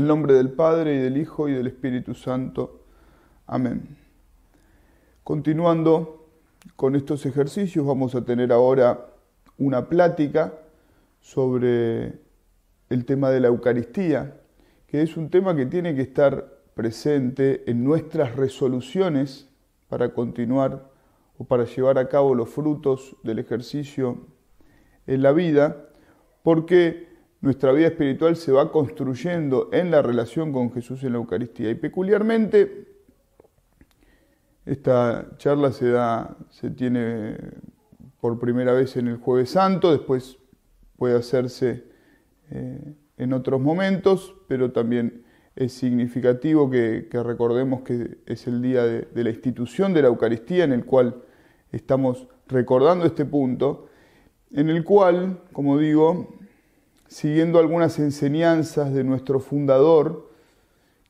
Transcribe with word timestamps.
el 0.00 0.06
nombre 0.06 0.32
del 0.32 0.50
Padre 0.50 0.94
y 0.94 0.98
del 0.98 1.18
Hijo 1.18 1.46
y 1.46 1.52
del 1.52 1.66
Espíritu 1.66 2.14
Santo. 2.14 2.86
Amén. 3.46 3.98
Continuando 5.22 6.26
con 6.74 6.96
estos 6.96 7.26
ejercicios, 7.26 7.84
vamos 7.84 8.14
a 8.14 8.24
tener 8.24 8.50
ahora 8.50 9.08
una 9.58 9.90
plática 9.90 10.54
sobre 11.20 12.18
el 12.88 13.04
tema 13.04 13.28
de 13.28 13.40
la 13.40 13.48
Eucaristía, 13.48 14.40
que 14.86 15.02
es 15.02 15.18
un 15.18 15.28
tema 15.28 15.54
que 15.54 15.66
tiene 15.66 15.94
que 15.94 16.00
estar 16.00 16.60
presente 16.74 17.70
en 17.70 17.84
nuestras 17.84 18.36
resoluciones 18.36 19.50
para 19.90 20.14
continuar 20.14 20.88
o 21.36 21.44
para 21.44 21.66
llevar 21.66 21.98
a 21.98 22.08
cabo 22.08 22.34
los 22.34 22.48
frutos 22.48 23.16
del 23.22 23.38
ejercicio 23.38 24.26
en 25.06 25.20
la 25.20 25.32
vida, 25.32 25.90
porque 26.42 27.09
nuestra 27.40 27.72
vida 27.72 27.88
espiritual 27.88 28.36
se 28.36 28.52
va 28.52 28.70
construyendo 28.70 29.70
en 29.72 29.90
la 29.90 30.02
relación 30.02 30.52
con 30.52 30.72
Jesús 30.72 31.02
en 31.04 31.12
la 31.12 31.18
Eucaristía. 31.18 31.70
Y 31.70 31.74
peculiarmente, 31.74 32.86
esta 34.66 35.36
charla 35.38 35.72
se 35.72 35.90
da, 35.90 36.36
se 36.50 36.70
tiene 36.70 37.36
por 38.20 38.38
primera 38.38 38.72
vez 38.72 38.96
en 38.96 39.08
el 39.08 39.16
Jueves 39.16 39.50
Santo, 39.50 39.90
después 39.90 40.38
puede 40.96 41.16
hacerse 41.16 41.84
eh, 42.50 42.94
en 43.16 43.32
otros 43.32 43.60
momentos, 43.60 44.34
pero 44.46 44.70
también 44.72 45.24
es 45.56 45.72
significativo 45.72 46.70
que, 46.70 47.08
recordemos 47.10 47.80
que 47.82 48.18
es 48.26 48.46
el 48.46 48.60
día 48.60 48.84
de, 48.84 49.02
de, 49.02 49.24
la 49.24 49.30
institución 49.30 49.94
de 49.94 50.02
la 50.02 50.08
Eucaristía 50.08 50.64
en 50.64 50.72
el 50.72 50.84
cual 50.84 51.22
estamos 51.72 52.28
recordando 52.46 53.06
este 53.06 53.24
punto, 53.24 53.88
en 54.50 54.68
el 54.68 54.84
cual, 54.84 55.40
como 55.52 55.78
digo, 55.78 56.39
siguiendo 57.10 57.58
algunas 57.58 57.98
enseñanzas 57.98 58.94
de 58.94 59.02
nuestro 59.02 59.40
fundador, 59.40 60.30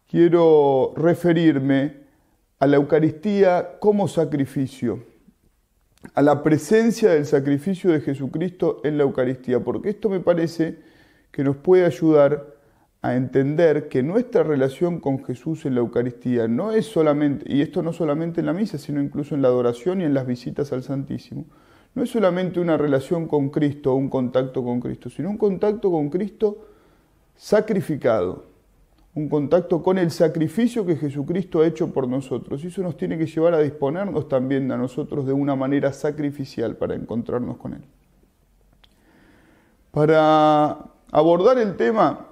quiero 0.09 0.95
referirme 0.97 1.99
a 2.59 2.67
la 2.67 2.77
Eucaristía 2.77 3.79
como 3.79 4.09
sacrificio, 4.09 5.05
a 6.15 6.23
la 6.23 6.43
presencia 6.43 7.11
del 7.11 7.27
sacrificio 7.27 7.93
de 7.93 8.01
Jesucristo 8.01 8.81
en 8.83 8.97
la 8.97 9.05
Eucaristía, 9.05 9.61
porque 9.61 9.91
esto 9.91 10.09
me 10.09 10.21
parece 10.21 10.79
que 11.31 11.45
nos 11.45 11.57
puede 11.57 11.85
ayudar 11.85 12.57
a 13.03 13.15
entender 13.15 13.89
que 13.89 14.03
nuestra 14.03 14.43
relación 14.43 15.01
con 15.01 15.23
Jesús 15.23 15.67
en 15.67 15.75
la 15.75 15.81
Eucaristía 15.81 16.49
no 16.49 16.73
es 16.73 16.87
solamente, 16.87 17.45
y 17.47 17.61
esto 17.61 17.83
no 17.83 17.93
solamente 17.93 18.41
en 18.41 18.47
la 18.47 18.55
misa, 18.55 18.79
sino 18.79 19.03
incluso 19.03 19.35
en 19.35 19.43
la 19.43 19.49
adoración 19.49 20.01
y 20.01 20.05
en 20.05 20.15
las 20.15 20.27
visitas 20.27 20.73
al 20.73 20.83
Santísimo, 20.83 21.45
no 21.95 22.03
es 22.03 22.11
solamente 22.11 22.61
una 22.61 22.77
relación 22.77 23.27
con 23.27 23.51
Cristo 23.51 23.95
un 23.95 24.09
contacto 24.09 24.63
con 24.63 24.81
Cristo, 24.81 25.11
sino 25.11 25.31
un 25.31 25.39
contacto 25.39 25.91
con 25.91 26.09
Cristo 26.09 26.59
sacrificado, 27.37 28.45
un 29.15 29.29
contacto 29.29 29.83
con 29.83 29.99
el 29.99 30.11
sacrificio 30.11 30.87
que 30.87 30.97
Jesucristo 30.97 31.61
ha 31.61 31.67
hecho 31.67 31.93
por 31.93 32.07
nosotros. 32.07 32.63
Y 32.63 32.69
eso 32.69 32.83
nos 32.83 32.97
tiene 32.97 33.19
que 33.19 33.27
llevar 33.27 33.55
a 33.55 33.59
disponernos 33.59 34.29
también 34.29 34.71
a 34.71 34.77
nosotros 34.77 35.27
de 35.27 35.33
una 35.33 35.57
manera 35.57 35.93
sacrificial 35.93 36.77
para 36.77 36.95
encontrarnos 36.95 37.57
con 37.57 37.75
Él. 37.75 37.83
Para 39.91 40.79
abordar 41.11 41.59
el 41.59 41.77
tema, 41.77 42.30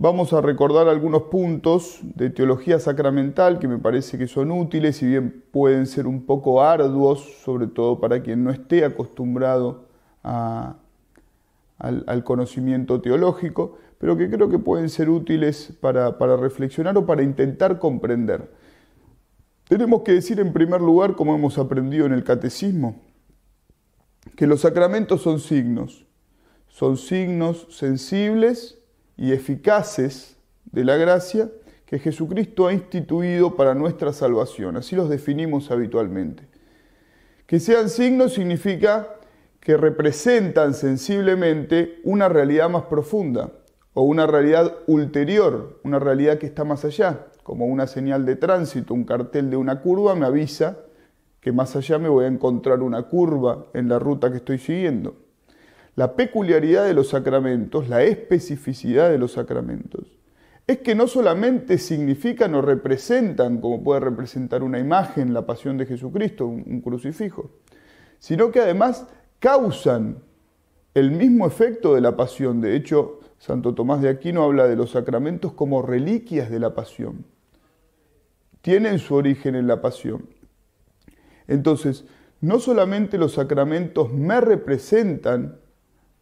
Vamos 0.00 0.32
a 0.32 0.40
recordar 0.40 0.86
algunos 0.86 1.22
puntos 1.22 1.98
de 2.02 2.30
teología 2.30 2.78
sacramental 2.78 3.58
que 3.58 3.66
me 3.66 3.78
parece 3.78 4.16
que 4.16 4.28
son 4.28 4.52
útiles, 4.52 4.98
si 4.98 5.06
bien 5.06 5.42
pueden 5.50 5.88
ser 5.88 6.06
un 6.06 6.24
poco 6.24 6.62
arduos, 6.62 7.18
sobre 7.42 7.66
todo 7.66 7.98
para 7.98 8.22
quien 8.22 8.44
no 8.44 8.52
esté 8.52 8.84
acostumbrado 8.84 9.86
al, 10.22 10.76
conocimiento 12.22 13.00
teológico, 13.00 13.76
pero 13.98 14.16
que 14.16 14.30
creo 14.30 14.48
que 14.48 14.60
pueden 14.60 14.88
ser 14.88 15.10
útiles 15.10 15.76
para, 15.80 16.16
para 16.16 16.36
reflexionar 16.36 16.96
o 16.96 17.04
para 17.04 17.24
intentar 17.24 17.80
comprender. 17.80 18.52
Tenemos 19.66 20.02
que 20.02 20.12
decir 20.12 20.38
en 20.38 20.52
primer 20.52 20.80
lugar, 20.80 21.16
como 21.16 21.34
hemos 21.34 21.58
aprendido 21.58 22.06
en 22.06 22.12
el 22.12 22.22
catecismo, 22.22 23.02
que 24.36 24.46
los 24.46 24.60
sacramentos 24.60 25.22
son 25.22 25.40
signos, 25.40 26.06
son 26.68 26.96
signos 26.96 27.66
sensibles 27.70 28.77
y 29.18 29.32
eficaces 29.32 30.36
de 30.64 30.84
la 30.84 30.96
gracia 30.96 31.50
que 31.84 31.98
Jesucristo 31.98 32.66
ha 32.66 32.72
instituido 32.72 33.56
para 33.56 33.74
nuestra 33.74 34.12
salvación. 34.12 34.76
Así 34.76 34.94
los 34.94 35.08
definimos 35.08 35.70
habitualmente. 35.70 36.44
Que 37.46 37.60
sean 37.60 37.88
signos 37.88 38.34
significa 38.34 39.08
que 39.60 39.76
representan 39.76 40.72
sensiblemente 40.72 42.00
una 42.04 42.28
realidad 42.28 42.70
más 42.70 42.84
profunda 42.84 43.52
o 43.92 44.02
una 44.02 44.26
realidad 44.26 44.76
ulterior, 44.86 45.80
una 45.82 45.98
realidad 45.98 46.38
que 46.38 46.46
está 46.46 46.64
más 46.64 46.84
allá, 46.84 47.26
como 47.42 47.66
una 47.66 47.86
señal 47.86 48.24
de 48.24 48.36
tránsito, 48.36 48.94
un 48.94 49.04
cartel 49.04 49.50
de 49.50 49.56
una 49.56 49.80
curva 49.80 50.14
me 50.14 50.26
avisa 50.26 50.78
que 51.40 51.52
más 51.52 51.74
allá 51.74 51.98
me 51.98 52.08
voy 52.08 52.26
a 52.26 52.28
encontrar 52.28 52.82
una 52.82 53.02
curva 53.04 53.66
en 53.74 53.88
la 53.88 53.98
ruta 53.98 54.30
que 54.30 54.36
estoy 54.36 54.58
siguiendo. 54.58 55.27
La 55.98 56.14
peculiaridad 56.14 56.84
de 56.84 56.94
los 56.94 57.08
sacramentos, 57.08 57.88
la 57.88 58.04
especificidad 58.04 59.10
de 59.10 59.18
los 59.18 59.32
sacramentos, 59.32 60.06
es 60.64 60.78
que 60.78 60.94
no 60.94 61.08
solamente 61.08 61.76
significan 61.76 62.54
o 62.54 62.62
representan, 62.62 63.60
como 63.60 63.82
puede 63.82 63.98
representar 63.98 64.62
una 64.62 64.78
imagen, 64.78 65.34
la 65.34 65.44
pasión 65.44 65.76
de 65.76 65.86
Jesucristo, 65.86 66.46
un, 66.46 66.80
crucifijo, 66.82 67.50
sino 68.20 68.52
que 68.52 68.60
además 68.60 69.08
causan 69.40 70.18
el 70.94 71.10
mismo 71.10 71.48
efecto 71.48 71.96
de 71.96 72.00
la 72.00 72.14
pasión. 72.14 72.60
De 72.60 72.76
hecho, 72.76 73.18
Santo 73.38 73.74
Tomás 73.74 74.00
de 74.00 74.08
Aquino 74.08 74.44
habla 74.44 74.68
de 74.68 74.76
los 74.76 74.92
sacramentos 74.92 75.52
como 75.52 75.82
reliquias 75.82 76.48
de 76.48 76.60
la 76.60 76.76
pasión. 76.76 77.24
Tienen 78.62 79.00
su 79.00 79.16
origen 79.16 79.56
en 79.56 79.66
la 79.66 79.82
pasión. 79.82 80.28
Entonces, 81.48 82.04
no 82.40 82.60
solamente 82.60 83.18
los 83.18 83.32
sacramentos 83.32 84.12
me 84.12 84.40
representan 84.40 85.58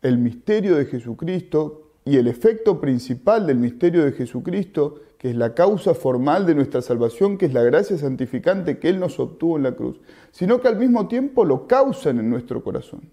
el 0.07 0.19
misterio 0.19 0.77
de 0.77 0.87
Jesucristo 0.87 1.91
y 2.05 2.17
el 2.17 2.29
efecto 2.29 2.81
principal 2.81 3.47
del 3.47 3.59
misterio 3.59 4.05
de 4.05 4.13
Jesucristo, 4.13 5.01
que 5.19 5.31
es 5.31 5.37
la 5.37 5.55
causa 5.55 5.95
formal 5.95 6.47
de 6.47 6.55
nuestra 6.55 6.81
salvación, 6.81 7.37
que 7.37 7.47
es 7.47 7.53
la 7.53 7.65
gracia 7.65 7.99
santificante 7.99 8.79
que 8.79 8.89
Él 8.89 9.01
nos 9.01 9.19
obtuvo 9.19 9.57
en 9.57 9.65
la 9.65 9.75
cruz, 9.75 10.01
sino 10.31 10.61
que 10.61 10.69
al 10.69 10.79
mismo 10.79 11.09
tiempo 11.09 11.45
lo 11.45 11.67
causan 11.67 12.21
en 12.21 12.31
nuestro 12.31 12.63
corazón. 12.63 13.11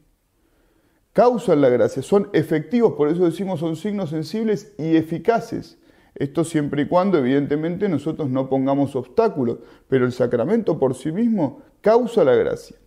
Causan 1.14 1.62
la 1.62 1.70
gracia, 1.70 2.04
son 2.04 2.30
efectivos, 2.34 2.94
por 2.94 3.10
eso 3.10 3.26
decimos 3.26 3.60
son 3.60 3.76
signos 3.76 4.12
sensibles 4.12 4.74
y 4.78 4.96
eficaces. 4.96 5.80
Esto 6.14 6.44
siempre 6.44 6.84
y 6.84 6.88
cuando, 6.88 7.18
evidentemente, 7.18 7.90
nosotros 7.90 8.30
no 8.30 8.50
pongamos 8.50 8.96
obstáculos, 8.96 9.58
pero 9.88 10.06
el 10.06 10.12
sacramento 10.12 10.78
por 10.78 10.94
sí 10.94 11.12
mismo 11.12 11.64
causa 11.82 12.24
la 12.24 12.36
gracia. 12.36 12.78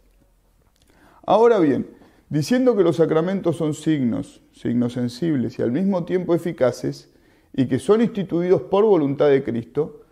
Ahora 1.24 1.58
bien, 1.58 1.88
diciendo 2.28 2.76
que 2.76 2.82
los 2.82 2.96
sacramentos 2.96 3.56
son 3.56 3.74
signos, 3.74 4.42
signos 4.52 4.94
sensibles 4.94 5.58
y 5.58 5.62
al 5.62 5.72
mismo 5.72 6.04
tiempo 6.04 6.34
eficaces, 6.34 7.12
y 7.52 7.66
que 7.66 7.78
son 7.78 8.02
instituidos 8.02 8.62
por 8.62 8.84
voluntad 8.84 9.28
de 9.28 9.42
Cristo, 9.42 10.02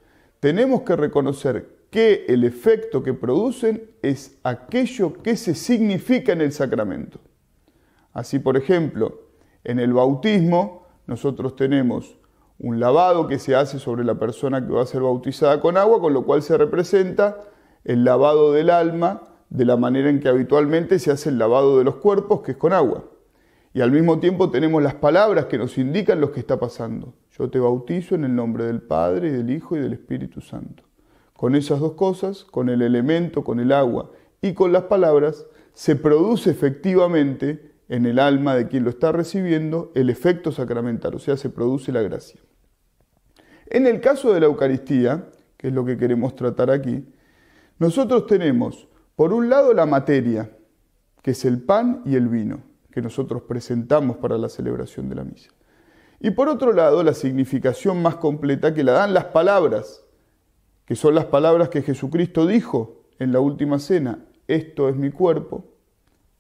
tenemos 0.41 0.83
que 0.83 0.97
reconocer 0.97 1.75
que 1.91 2.25
el 2.29 2.43
efecto 2.43 3.03
que 3.03 3.13
producen 3.13 3.91
es 4.03 4.39
aquello 4.43 5.13
que 5.23 5.37
se 5.37 5.55
significa 5.55 6.33
en 6.33 6.41
el 6.41 6.53
sacramento. 6.53 7.21
Así, 8.13 8.39
por 8.39 8.57
ejemplo, 8.57 9.21
en 9.63 9.79
el 9.79 9.93
bautismo 9.93 10.87
nosotros 11.07 11.55
tenemos 11.55 12.17
un 12.59 12.81
lavado 12.81 13.27
que 13.27 13.39
se 13.39 13.55
hace 13.55 13.79
sobre 13.79 14.05
la 14.05 14.15
persona 14.15 14.65
que 14.67 14.73
va 14.73 14.83
a 14.83 14.87
ser 14.87 15.03
bautizada 15.03 15.61
con 15.61 15.77
agua, 15.77 16.01
con 16.01 16.15
lo 16.15 16.25
cual 16.25 16.43
se 16.43 16.57
representa 16.57 17.41
el 17.85 18.05
lavado 18.05 18.53
del 18.53 18.71
alma 18.71 19.23
de 19.51 19.65
la 19.65 19.77
manera 19.77 20.11
en 20.11 20.21
que 20.21 20.29
habitualmente 20.29 20.99
se 20.99 21.11
hace 21.11 21.29
el 21.29 21.39
lavado 21.39 21.79
de 21.79 21.85
los 21.85 21.97
cuerpos, 21.97 22.43
que 22.43 22.53
es 22.53 22.57
con 22.57 22.73
agua. 22.73 23.05
Y 23.73 23.81
al 23.81 23.91
mismo 23.91 24.21
tiempo 24.21 24.51
tenemos 24.51 24.83
las 24.83 24.95
palabras 24.95 25.47
que 25.47 25.59
nos 25.59 25.79
indican 25.79 26.21
lo 26.21 26.33
que 26.33 26.41
está 26.41 26.59
pasando. 26.59 27.15
Yo 27.37 27.51
te 27.51 27.59
bautizo 27.59 28.15
en 28.15 28.25
el 28.25 28.35
nombre 28.35 28.65
del 28.65 28.81
Padre 28.81 29.29
y 29.29 29.33
del 29.33 29.51
Hijo 29.51 29.77
y 29.77 29.81
del 29.81 29.93
Espíritu 29.93 30.41
Santo. 30.41 30.85
Con 31.37 31.57
esas 31.57 31.81
dos 31.81 31.95
cosas, 31.95 32.45
con 32.45 32.69
el 32.69 32.83
elemento, 32.83 33.43
con 33.43 33.59
el 33.59 33.73
agua 33.73 34.11
y 34.41 34.55
con 34.55 34.73
las 34.73 34.85
palabras, 34.85 35.47
se 35.73 35.97
produce 35.97 36.51
efectivamente 36.51 37.73
en 37.89 38.07
el 38.07 38.19
alma 38.19 38.55
de 38.55 38.69
quien 38.69 38.85
lo 38.85 38.91
está 38.91 39.13
recibiendo 39.13 39.91
el 39.95 40.09
efecto 40.09 40.53
sacramental, 40.53 41.15
o 41.17 41.19
sea, 41.19 41.37
se 41.37 41.51
produce 41.51 41.93
la 41.93 42.03
gracia. 42.03 42.41
En 43.67 43.87
el 43.87 44.01
caso 44.01 44.33
de 44.33 44.41
la 44.41 44.47
Eucaristía, 44.47 45.31
que 45.57 45.69
es 45.69 45.75
lo 45.75 45.85
que 45.85 45.97
queremos 45.97 46.37
tratar 46.37 46.71
aquí, 46.71 47.05
nosotros 47.79 48.27
tenemos 48.27 48.89
por 49.17 49.33
un 49.33 49.49
lado, 49.49 49.73
la 49.75 49.87
materia, 49.87 50.51
que 51.23 51.33
es 51.33 51.45
el 51.45 51.63
pan 51.63 52.03
y 52.05 52.17
el 52.17 52.29
vino, 52.29 52.63
que 52.91 53.01
nosotros 53.01 53.43
presentamos 53.43 54.17
para 54.17 54.39
la 54.39 54.49
celebración 54.49 55.09
de 55.09 55.15
la 55.15 55.25
misa. 55.25 55.51
Y 56.21 56.31
por 56.31 56.49
otro 56.49 56.73
lado, 56.73 57.03
la 57.03 57.15
significación 57.15 58.03
más 58.03 58.17
completa 58.17 58.75
que 58.75 58.85
la 58.85 58.93
dan 58.93 59.15
las 59.15 59.27
palabras, 59.27 60.05
que 60.85 60.97
son 60.97 61.15
las 61.15 61.27
palabras 61.27 61.69
que 61.69 61.83
Jesucristo 61.83 62.47
dijo 62.47 63.05
en 63.19 63.33
la 63.33 63.41
última 63.41 63.79
cena, 63.79 64.25
esto 64.49 64.89
es 64.89 64.97
mi 64.97 65.11
cuerpo, 65.11 65.65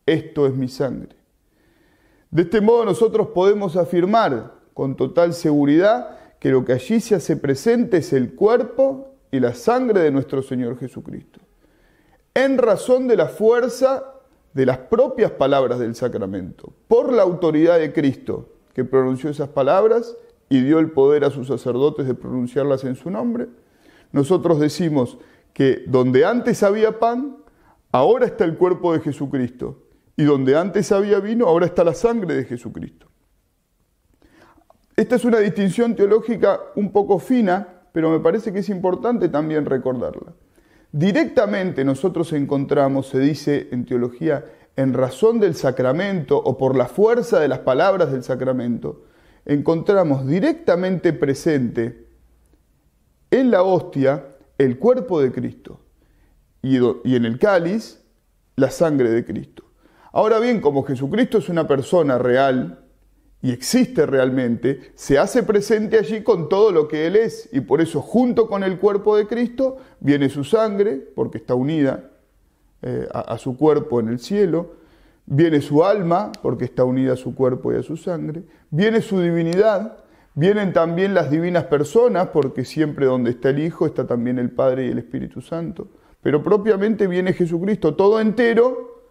esto 0.06 0.46
es 0.46 0.54
mi 0.54 0.68
sangre. 0.68 1.16
De 2.30 2.42
este 2.42 2.60
modo 2.60 2.84
nosotros 2.84 3.28
podemos 3.28 3.76
afirmar 3.76 4.54
con 4.74 4.96
total 4.96 5.32
seguridad 5.32 6.18
que 6.40 6.50
lo 6.50 6.64
que 6.64 6.72
allí 6.72 7.00
se 7.00 7.14
hace 7.14 7.36
presente 7.36 7.98
es 7.98 8.12
el 8.12 8.34
cuerpo 8.34 9.14
y 9.30 9.40
la 9.40 9.54
sangre 9.54 10.00
de 10.00 10.10
nuestro 10.10 10.42
Señor 10.42 10.78
Jesucristo. 10.78 11.43
En 12.34 12.58
razón 12.58 13.06
de 13.06 13.16
la 13.16 13.28
fuerza 13.28 14.14
de 14.54 14.66
las 14.66 14.78
propias 14.78 15.30
palabras 15.30 15.78
del 15.78 15.94
sacramento, 15.94 16.72
por 16.88 17.12
la 17.12 17.22
autoridad 17.22 17.78
de 17.78 17.92
Cristo, 17.92 18.48
que 18.72 18.84
pronunció 18.84 19.30
esas 19.30 19.48
palabras 19.48 20.16
y 20.48 20.60
dio 20.60 20.80
el 20.80 20.90
poder 20.90 21.24
a 21.24 21.30
sus 21.30 21.46
sacerdotes 21.46 22.06
de 22.06 22.14
pronunciarlas 22.14 22.82
en 22.84 22.96
su 22.96 23.08
nombre, 23.10 23.46
nosotros 24.10 24.58
decimos 24.58 25.18
que 25.52 25.84
donde 25.86 26.24
antes 26.24 26.64
había 26.64 26.98
pan, 26.98 27.36
ahora 27.92 28.26
está 28.26 28.44
el 28.44 28.56
cuerpo 28.56 28.92
de 28.92 29.00
Jesucristo, 29.00 29.78
y 30.16 30.24
donde 30.24 30.56
antes 30.56 30.90
había 30.90 31.20
vino, 31.20 31.46
ahora 31.46 31.66
está 31.66 31.84
la 31.84 31.94
sangre 31.94 32.34
de 32.34 32.44
Jesucristo. 32.44 33.08
Esta 34.96 35.16
es 35.16 35.24
una 35.24 35.38
distinción 35.38 35.96
teológica 35.96 36.60
un 36.76 36.92
poco 36.92 37.18
fina, 37.18 37.82
pero 37.92 38.10
me 38.10 38.20
parece 38.20 38.52
que 38.52 38.60
es 38.60 38.68
importante 38.68 39.28
también 39.28 39.66
recordarla. 39.66 40.32
Directamente 40.96 41.84
nosotros 41.84 42.32
encontramos, 42.34 43.08
se 43.08 43.18
dice 43.18 43.66
en 43.72 43.84
teología, 43.84 44.44
en 44.76 44.94
razón 44.94 45.40
del 45.40 45.56
sacramento 45.56 46.38
o 46.38 46.56
por 46.56 46.76
la 46.76 46.86
fuerza 46.86 47.40
de 47.40 47.48
las 47.48 47.58
palabras 47.58 48.12
del 48.12 48.22
sacramento, 48.22 49.02
encontramos 49.44 50.24
directamente 50.24 51.12
presente 51.12 52.06
en 53.32 53.50
la 53.50 53.64
hostia 53.64 54.36
el 54.56 54.78
cuerpo 54.78 55.20
de 55.20 55.32
Cristo 55.32 55.80
y, 56.62 56.76
en 56.76 57.24
el 57.24 57.40
cáliz 57.40 58.00
la 58.54 58.70
sangre 58.70 59.10
de 59.10 59.24
Cristo. 59.24 59.64
Ahora 60.12 60.38
bien, 60.38 60.60
como 60.60 60.84
Jesucristo 60.84 61.38
es 61.38 61.48
una 61.48 61.66
persona 61.66 62.18
real 62.18 62.83
y 63.44 63.52
existe 63.52 64.06
realmente, 64.06 64.92
se 64.94 65.18
hace 65.18 65.42
presente 65.42 65.98
allí 65.98 66.22
con 66.22 66.48
todo 66.48 66.72
lo 66.72 66.88
que 66.88 67.06
Él 67.06 67.14
es 67.14 67.48
y 67.52 67.60
por 67.60 67.82
eso 67.82 68.00
junto 68.00 68.48
con 68.48 68.64
el 68.64 68.78
cuerpo 68.78 69.16
de 69.16 69.26
Cristo 69.26 69.76
viene 70.00 70.30
su 70.30 70.44
sangre, 70.44 70.96
porque 71.14 71.36
está 71.38 71.54
unida 71.54 72.10
eh, 72.80 73.06
a 73.12 73.36
su 73.36 73.56
cuerpo 73.56 74.00
en 74.00 74.08
el 74.08 74.18
cielo, 74.18 74.76
viene 75.26 75.60
su 75.60 75.84
alma, 75.84 76.32
porque 76.40 76.64
está 76.64 76.84
unida 76.84 77.12
a 77.12 77.16
su 77.16 77.34
cuerpo 77.34 77.70
y 77.70 77.76
a 77.76 77.82
su 77.82 77.98
sangre, 77.98 78.44
viene 78.70 79.02
su 79.02 79.20
divinidad, 79.20 79.98
Vienen 80.36 80.72
también 80.72 81.14
las 81.14 81.30
divinas 81.30 81.64
personas, 81.64 82.30
porque 82.32 82.64
siempre 82.64 83.06
donde 83.06 83.30
está 83.30 83.50
el 83.50 83.60
Hijo 83.60 83.86
está 83.86 84.04
también 84.04 84.40
el 84.40 84.50
Padre 84.50 84.86
y 84.86 84.90
el 84.90 84.98
Espíritu 84.98 85.40
Santo. 85.40 85.86
Pero 86.22 86.42
propiamente 86.42 87.06
viene 87.06 87.34
Jesucristo 87.34 87.94
todo 87.94 88.20
entero, 88.20 89.04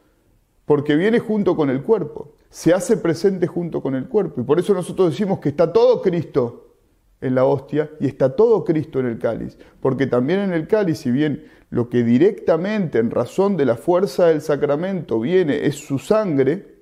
porque 0.65 0.97
viene 0.97 1.19
junto 1.19 1.55
con 1.55 1.69
el 1.69 1.81
cuerpo, 1.81 2.32
se 2.53 2.71
hace 2.71 2.97
presente 2.97 3.47
junto 3.47 3.81
con 3.81 3.95
el 3.95 4.07
cuerpo. 4.07 4.39
Y 4.39 4.43
por 4.43 4.59
eso 4.59 4.75
nosotros 4.75 5.09
decimos 5.09 5.39
que 5.39 5.49
está 5.49 5.73
todo 5.73 6.03
Cristo 6.03 6.75
en 7.19 7.33
la 7.33 7.45
hostia 7.45 7.89
y 7.99 8.05
está 8.05 8.35
todo 8.35 8.63
Cristo 8.63 8.99
en 8.99 9.07
el 9.07 9.17
cáliz. 9.17 9.57
Porque 9.81 10.05
también 10.05 10.39
en 10.39 10.53
el 10.53 10.67
cáliz, 10.67 10.99
si 10.99 11.09
bien 11.09 11.47
lo 11.71 11.89
que 11.89 12.03
directamente 12.03 12.99
en 12.99 13.09
razón 13.09 13.57
de 13.57 13.65
la 13.65 13.75
fuerza 13.75 14.27
del 14.27 14.41
sacramento 14.41 15.19
viene 15.19 15.65
es 15.65 15.77
su 15.77 15.97
sangre, 15.97 16.73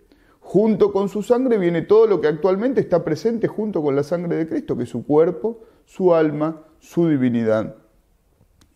Junto 0.41 0.91
con 0.91 1.07
su 1.07 1.23
sangre 1.23 1.57
viene 1.57 1.83
todo 1.83 2.07
lo 2.07 2.19
que 2.19 2.27
actualmente 2.27 2.81
está 2.81 3.05
presente 3.05 3.47
junto 3.47 3.81
con 3.81 3.95
la 3.95 4.03
sangre 4.03 4.35
de 4.35 4.49
Cristo, 4.49 4.75
que 4.75 4.83
es 4.83 4.89
su 4.89 5.05
cuerpo, 5.05 5.61
su 5.85 6.13
alma, 6.13 6.63
su 6.79 7.07
divinidad. 7.07 7.75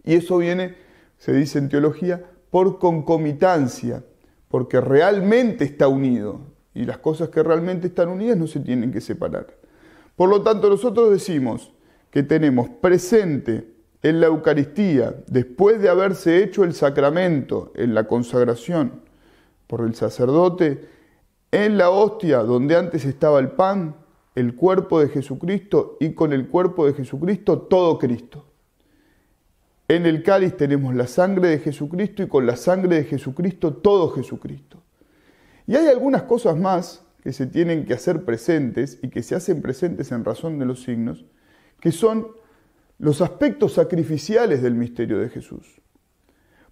Y 0.06 0.14
eso 0.14 0.38
viene, 0.38 0.76
se 1.18 1.34
dice 1.34 1.60
en 1.60 1.68
teología, 1.68 2.24
por 2.50 2.80
concomitancia, 2.80 4.06
porque 4.48 4.80
realmente 4.80 5.66
está 5.66 5.90
unido. 5.90 6.55
Y 6.76 6.86
las 6.86 7.00
cosas 7.00 7.30
que 7.30 7.42
realmente 7.42 7.88
están 7.88 8.10
unidas 8.10 8.38
no 8.38 8.46
se 8.46 8.60
tienen 8.60 8.92
que 8.92 9.02
separar. 9.02 9.48
Por 10.16 10.30
lo 10.30 10.44
tanto, 10.44 10.70
nosotros 10.70 11.10
decimos 11.10 11.72
que 12.12 12.22
tenemos 12.22 12.70
presente 12.70 13.74
en 14.04 14.22
la 14.22 14.28
Eucaristía, 14.28 15.16
después 15.26 15.82
de 15.82 15.90
haberse 15.90 16.44
hecho 16.44 16.64
el 16.64 16.74
sacramento 16.74 17.72
en 17.76 17.96
la 17.96 18.08
consagración 18.08 19.02
por 19.66 19.82
el 19.82 19.96
sacerdote, 19.96 20.88
en 21.52 21.78
la 21.78 21.90
hostia 21.90 22.40
donde 22.40 22.76
antes 22.76 23.04
estaba 23.06 23.40
el 23.40 23.50
pan, 23.50 23.96
el 24.36 24.56
cuerpo 24.56 25.00
de 25.00 25.10
Jesucristo 25.10 25.98
y 26.00 26.14
con 26.14 26.34
el 26.34 26.50
cuerpo 26.50 26.86
de 26.86 26.94
Jesucristo 26.94 27.60
todo 27.62 27.98
Cristo. 27.98 28.46
En 29.88 30.06
el 30.06 30.24
cáliz 30.24 30.56
tenemos 30.58 30.94
la 30.94 31.08
sangre 31.08 31.50
de 31.50 31.60
Jesucristo 31.60 32.22
y 32.22 32.28
con 32.28 32.46
la 32.46 32.58
sangre 32.58 32.98
de 32.98 33.04
Jesucristo 33.06 33.74
todo 33.74 34.10
Jesucristo. 34.12 34.85
Y 35.68 35.76
hay 35.76 35.88
algunas 35.88 36.24
cosas 36.24 36.58
más 36.58 37.06
que 37.24 37.34
se 37.34 37.48
tienen 37.48 37.86
que 37.86 37.94
hacer 37.94 38.24
presentes 38.24 39.00
y 39.02 39.10
que 39.10 39.24
se 39.24 39.36
hacen 39.36 39.62
presentes 39.62 40.12
en 40.12 40.24
razón 40.24 40.60
de 40.60 40.66
los 40.66 40.84
signos, 40.84 41.26
que 41.80 41.92
son 41.92 42.28
los 43.00 43.22
aspectos 43.22 43.74
sacrificiales 43.74 44.62
del 44.62 44.76
misterio 44.76 45.20
de 45.20 45.30
Jesús. 45.30 45.82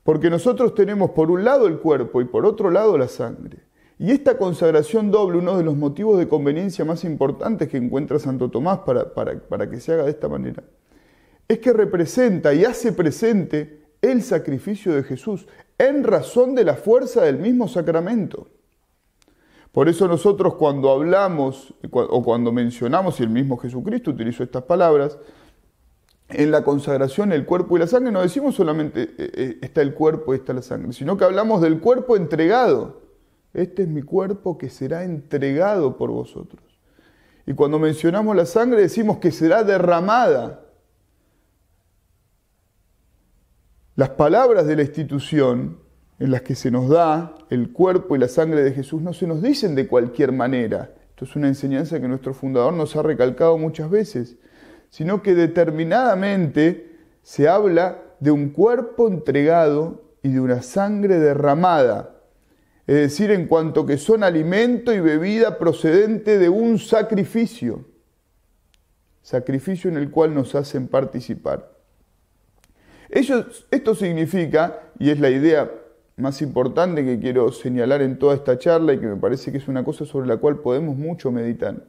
Porque 0.04 0.30
nosotros 0.30 0.76
tenemos 0.76 1.12
por 1.12 1.32
un 1.32 1.44
lado 1.44 1.68
el 1.68 1.80
cuerpo 1.80 2.22
y 2.22 2.26
por 2.26 2.46
otro 2.46 2.70
lado 2.70 2.98
la 2.98 3.08
sangre. 3.08 3.64
Y 3.98 4.12
esta 4.12 4.38
consagración 4.38 5.12
doble, 5.12 5.38
uno 5.38 5.58
de 5.58 5.64
los 5.64 5.78
motivos 5.78 6.20
de 6.20 6.28
conveniencia 6.28 6.84
más 6.84 7.04
importantes 7.04 7.70
que 7.70 7.78
encuentra 7.78 8.20
Santo 8.20 8.50
Tomás 8.50 8.80
para, 8.80 9.14
para, 9.14 9.70
que 9.70 9.80
se 9.80 9.94
haga 9.94 10.04
de 10.04 10.12
esta 10.12 10.28
manera, 10.28 10.64
es 11.48 11.60
que 11.60 11.74
representa 11.74 12.54
y 12.54 12.66
hace 12.66 12.92
presente 12.92 13.82
el 14.02 14.22
sacrificio 14.22 14.94
de 14.94 15.04
Jesús 15.04 15.48
en 15.78 16.04
razón 16.04 16.54
de 16.56 16.66
la 16.66 16.76
fuerza 16.76 17.24
del 17.24 17.38
mismo 17.38 17.68
sacramento. 17.68 18.50
Por 19.74 19.90
eso 19.90 20.08
nosotros 20.08 20.56
cuando 20.56 20.90
hablamos 20.90 21.74
o 21.92 22.24
cuando 22.24 22.54
mencionamos, 22.54 23.20
y 23.20 23.24
el 23.24 23.30
mismo 23.30 23.58
Jesucristo 23.58 24.12
utilizó 24.12 24.44
estas 24.44 24.64
palabras, 24.64 25.18
en 26.30 26.52
la 26.52 26.64
consagración 26.64 27.34
el 27.34 27.46
cuerpo 27.46 27.76
y 27.76 27.82
la 27.82 27.88
sangre 27.88 28.12
no 28.12 28.22
decimos 28.22 28.56
solamente 28.56 29.04
eh, 29.04 29.10
eh, 29.18 29.58
está 29.62 29.82
el 29.82 29.94
cuerpo 29.94 30.34
y 30.34 30.38
está 30.38 30.54
la 30.54 30.62
sangre, 30.62 30.94
sino 30.94 31.18
que 31.18 31.26
hablamos 31.26 31.62
del 31.62 31.82
cuerpo 31.82 32.16
entregado 32.16 33.04
este 33.54 33.84
es 33.84 33.88
mi 33.88 34.02
cuerpo 34.02 34.58
que 34.58 34.70
será 34.70 35.04
entregado 35.04 35.96
por 35.96 36.10
vosotros. 36.10 36.64
Y 37.46 37.54
cuando 37.54 37.78
mencionamos 37.78 38.36
la 38.36 38.46
sangre 38.46 38.82
decimos 38.82 39.20
que 39.20 39.32
será 39.32 39.64
derramada. 39.64 40.66
Las 43.96 44.10
palabras 44.10 44.66
de 44.66 44.76
la 44.76 44.82
institución 44.82 45.78
en 46.20 46.32
las 46.32 46.42
que 46.42 46.56
se 46.56 46.72
nos 46.72 46.90
da 46.90 47.36
el 47.50 47.72
cuerpo 47.72 48.16
y 48.16 48.20
la 48.20 48.28
sangre 48.28 48.64
de 48.64 48.72
Jesús 48.72 49.02
no 49.02 49.14
se 49.14 49.28
nos 49.28 49.42
dicen 49.42 49.76
de 49.76 49.88
cualquier 49.88 50.32
manera. 50.32 50.94
Esto 51.10 51.26
es 51.26 51.36
una 51.36 51.48
enseñanza 51.48 52.00
que 52.00 52.08
nuestro 52.08 52.34
fundador 52.34 52.74
nos 52.74 52.96
ha 52.96 53.02
recalcado 53.02 53.58
muchas 53.58 53.90
veces, 53.90 54.38
sino 54.90 55.22
que 55.22 55.36
determinadamente 55.36 56.98
se 57.22 57.48
habla 57.48 58.00
de 58.20 58.32
un 58.32 58.50
cuerpo 58.50 59.08
entregado 59.08 60.04
y 60.22 60.30
de 60.30 60.40
una 60.40 60.62
sangre 60.62 61.20
derramada 61.20 62.14
es 62.86 62.96
decir, 62.96 63.32
en 63.32 63.48
cuanto 63.48 63.86
que 63.86 63.98
son 63.98 64.24
alimento 64.24 64.94
y 64.94 65.00
bebida 65.00 65.58
procedente 65.58 66.38
de 66.38 66.50
un 66.50 66.80
sacrificio, 66.80 67.86
sacrificio 69.22 69.90
en 69.90 69.96
el 69.96 70.12
cual 70.12 70.34
nos 70.34 70.54
hacen 70.54 70.88
participar. 70.90 71.72
esto 73.10 73.96
significa, 73.96 74.82
y 75.00 75.12
es 75.12 75.20
la 75.20 75.30
idea 75.30 75.72
más 76.18 76.42
importante 76.42 77.04
que 77.04 77.20
quiero 77.20 77.52
señalar 77.52 78.02
en 78.02 78.20
toda 78.20 78.36
esta 78.36 78.58
charla 78.58 78.94
y 78.94 79.00
que 79.00 79.08
me 79.08 79.16
parece 79.16 79.52
que 79.52 79.58
es 79.58 79.68
una 79.68 79.84
cosa 79.84 80.06
sobre 80.06 80.28
la 80.28 80.38
cual 80.38 80.60
podemos 80.60 80.96
mucho 80.96 81.32
meditar, 81.32 81.88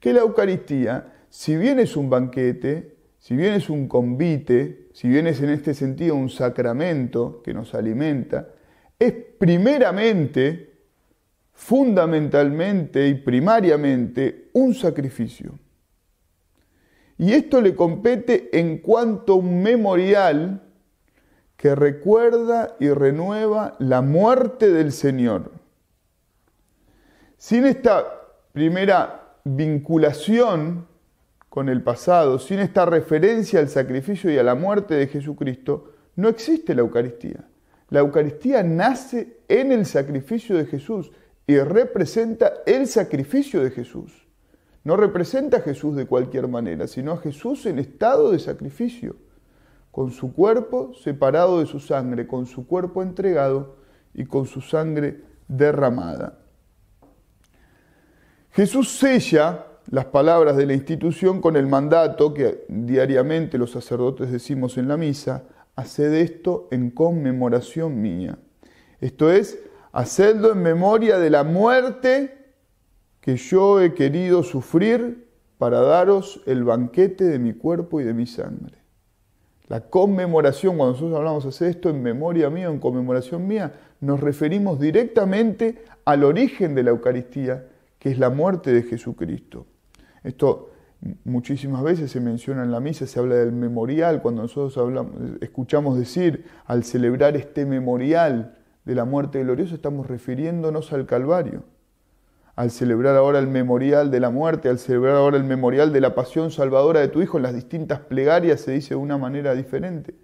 que 0.00 0.12
la 0.12 0.20
Eucaristía, 0.20 1.12
si 1.28 1.56
bien 1.56 1.78
es 1.78 1.96
un 1.96 2.08
banquete, 2.08 2.96
si 3.18 3.36
bien 3.36 3.54
es 3.54 3.68
un 3.68 3.88
convite, 3.88 4.88
si 4.92 5.08
bien 5.08 5.26
es 5.26 5.42
en 5.42 5.50
este 5.50 5.74
sentido 5.74 6.14
un 6.14 6.30
sacramento 6.30 7.42
que 7.42 7.52
nos 7.52 7.74
alimenta, 7.74 8.48
es 8.98 9.12
primeramente, 9.12 10.72
fundamentalmente 11.52 13.08
y 13.08 13.14
primariamente 13.14 14.48
un 14.54 14.74
sacrificio. 14.74 15.58
Y 17.18 17.32
esto 17.32 17.60
le 17.60 17.74
compete 17.74 18.48
en 18.58 18.78
cuanto 18.78 19.34
a 19.34 19.36
un 19.36 19.62
memorial 19.62 20.67
que 21.58 21.74
recuerda 21.74 22.76
y 22.78 22.88
renueva 22.88 23.74
la 23.80 24.00
muerte 24.00 24.72
del 24.72 24.92
Señor. 24.92 25.50
Sin 27.36 27.66
esta 27.66 28.06
primera 28.52 29.34
vinculación 29.42 30.86
con 31.48 31.68
el 31.68 31.82
pasado, 31.82 32.38
sin 32.38 32.60
esta 32.60 32.86
referencia 32.86 33.58
al 33.58 33.68
sacrificio 33.68 34.30
y 34.30 34.38
a 34.38 34.44
la 34.44 34.54
muerte 34.54 34.94
de 34.94 35.08
Jesucristo, 35.08 35.94
no 36.14 36.28
existe 36.28 36.76
la 36.76 36.82
Eucaristía. 36.82 37.44
La 37.90 38.00
Eucaristía 38.00 38.62
nace 38.62 39.38
en 39.48 39.72
el 39.72 39.84
sacrificio 39.84 40.56
de 40.56 40.66
Jesús 40.66 41.10
y 41.44 41.58
representa 41.58 42.52
el 42.66 42.86
sacrificio 42.86 43.64
de 43.64 43.72
Jesús. 43.72 44.28
No 44.84 44.96
representa 44.96 45.56
a 45.56 45.62
Jesús 45.62 45.96
de 45.96 46.06
cualquier 46.06 46.46
manera, 46.46 46.86
sino 46.86 47.12
a 47.12 47.18
Jesús 47.18 47.66
en 47.66 47.80
estado 47.80 48.30
de 48.30 48.38
sacrificio, 48.38 49.16
con 49.90 50.10
su 50.10 50.32
cuerpo 50.32 50.92
separado 50.94 51.60
de 51.60 51.66
su 51.66 51.80
sangre, 51.80 52.26
con 52.26 52.46
su 52.46 52.66
cuerpo 52.66 53.02
entregado 53.02 53.76
y 54.14 54.24
con 54.26 54.46
su 54.46 54.60
sangre 54.60 55.22
derramada. 55.48 56.38
Jesús 58.50 58.98
sella 58.98 59.66
las 59.90 60.06
palabras 60.06 60.56
de 60.56 60.66
la 60.66 60.74
institución 60.74 61.40
con 61.40 61.56
el 61.56 61.66
mandato 61.66 62.34
que 62.34 62.64
diariamente 62.68 63.56
los 63.56 63.70
sacerdotes 63.70 64.30
decimos 64.30 64.76
en 64.76 64.88
la 64.88 64.96
misa, 64.96 65.44
haced 65.76 66.12
esto 66.12 66.68
en 66.70 66.90
conmemoración 66.90 68.02
mía. 68.02 68.38
Esto 69.00 69.30
es, 69.30 69.58
hacedlo 69.92 70.52
en 70.52 70.62
memoria 70.62 71.18
de 71.18 71.30
la 71.30 71.44
muerte 71.44 72.52
que 73.20 73.36
yo 73.36 73.80
he 73.80 73.94
querido 73.94 74.42
sufrir 74.42 75.28
para 75.56 75.80
daros 75.80 76.42
el 76.46 76.64
banquete 76.64 77.24
de 77.24 77.38
mi 77.38 77.54
cuerpo 77.54 78.00
y 78.00 78.04
de 78.04 78.14
mi 78.14 78.26
sangre. 78.26 78.77
La 79.68 79.80
conmemoración, 79.82 80.76
cuando 80.76 80.94
nosotros 80.94 81.18
hablamos 81.18 81.44
de 81.44 81.50
hacer 81.50 81.68
esto 81.68 81.90
en 81.90 82.02
memoria 82.02 82.48
mía, 82.48 82.68
en 82.68 82.78
conmemoración 82.78 83.46
mía, 83.46 83.74
nos 84.00 84.18
referimos 84.18 84.80
directamente 84.80 85.84
al 86.06 86.24
origen 86.24 86.74
de 86.74 86.82
la 86.82 86.90
Eucaristía, 86.90 87.66
que 87.98 88.10
es 88.10 88.18
la 88.18 88.30
muerte 88.30 88.72
de 88.72 88.82
Jesucristo. 88.82 89.66
Esto 90.24 90.70
muchísimas 91.24 91.82
veces 91.82 92.10
se 92.10 92.20
menciona 92.20 92.64
en 92.64 92.72
la 92.72 92.80
misa, 92.80 93.06
se 93.06 93.20
habla 93.20 93.36
del 93.36 93.52
memorial, 93.52 94.22
cuando 94.22 94.42
nosotros 94.42 94.78
hablamos, 94.78 95.14
escuchamos 95.42 95.98
decir, 95.98 96.46
al 96.64 96.82
celebrar 96.82 97.36
este 97.36 97.66
memorial 97.66 98.56
de 98.86 98.94
la 98.94 99.04
muerte 99.04 99.42
gloriosa, 99.42 99.74
estamos 99.74 100.06
refiriéndonos 100.06 100.92
al 100.94 101.04
Calvario 101.04 101.62
al 102.58 102.72
celebrar 102.72 103.14
ahora 103.14 103.38
el 103.38 103.46
memorial 103.46 104.10
de 104.10 104.18
la 104.18 104.30
muerte, 104.30 104.68
al 104.68 104.80
celebrar 104.80 105.14
ahora 105.14 105.36
el 105.36 105.44
memorial 105.44 105.92
de 105.92 106.00
la 106.00 106.16
pasión 106.16 106.50
salvadora 106.50 106.98
de 106.98 107.06
tu 107.06 107.22
Hijo, 107.22 107.36
en 107.36 107.44
las 107.44 107.54
distintas 107.54 108.00
plegarias 108.00 108.62
se 108.62 108.72
dice 108.72 108.94
de 108.94 108.96
una 108.96 109.16
manera 109.16 109.54
diferente, 109.54 110.16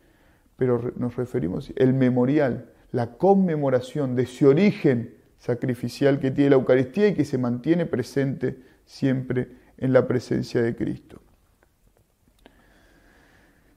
pero 0.57 0.93
nos 0.97 1.15
referimos 1.15 1.73
el 1.77 1.95
memorial, 1.95 2.73
la 2.91 3.13
conmemoración 3.13 4.17
de 4.17 4.25
ese 4.25 4.47
origen 4.47 5.15
sacrificial 5.39 6.19
que 6.19 6.33
tiene 6.33 6.51
la 6.51 6.57
Eucaristía 6.57 7.07
y 7.07 7.15
que 7.15 7.25
se 7.25 7.39
mantiene 7.39 7.87
presente 7.87 8.59
siempre 8.85 9.51
en 9.79 9.93
la 9.93 10.09
presencia 10.09 10.61
de 10.61 10.75
Cristo. 10.75 11.21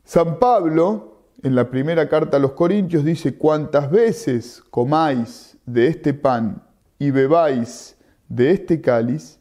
San 0.03 0.39
Pablo, 0.39 1.27
en 1.43 1.53
la 1.53 1.69
primera 1.69 2.09
carta 2.09 2.37
a 2.37 2.39
los 2.39 2.53
Corintios, 2.53 3.05
dice, 3.05 3.37
cuantas 3.37 3.91
veces 3.91 4.63
comáis 4.71 5.59
de 5.67 5.89
este 5.89 6.15
pan 6.15 6.63
y 6.97 7.11
bebáis 7.11 7.96
de 8.29 8.51
este 8.51 8.81
cáliz 8.81 9.39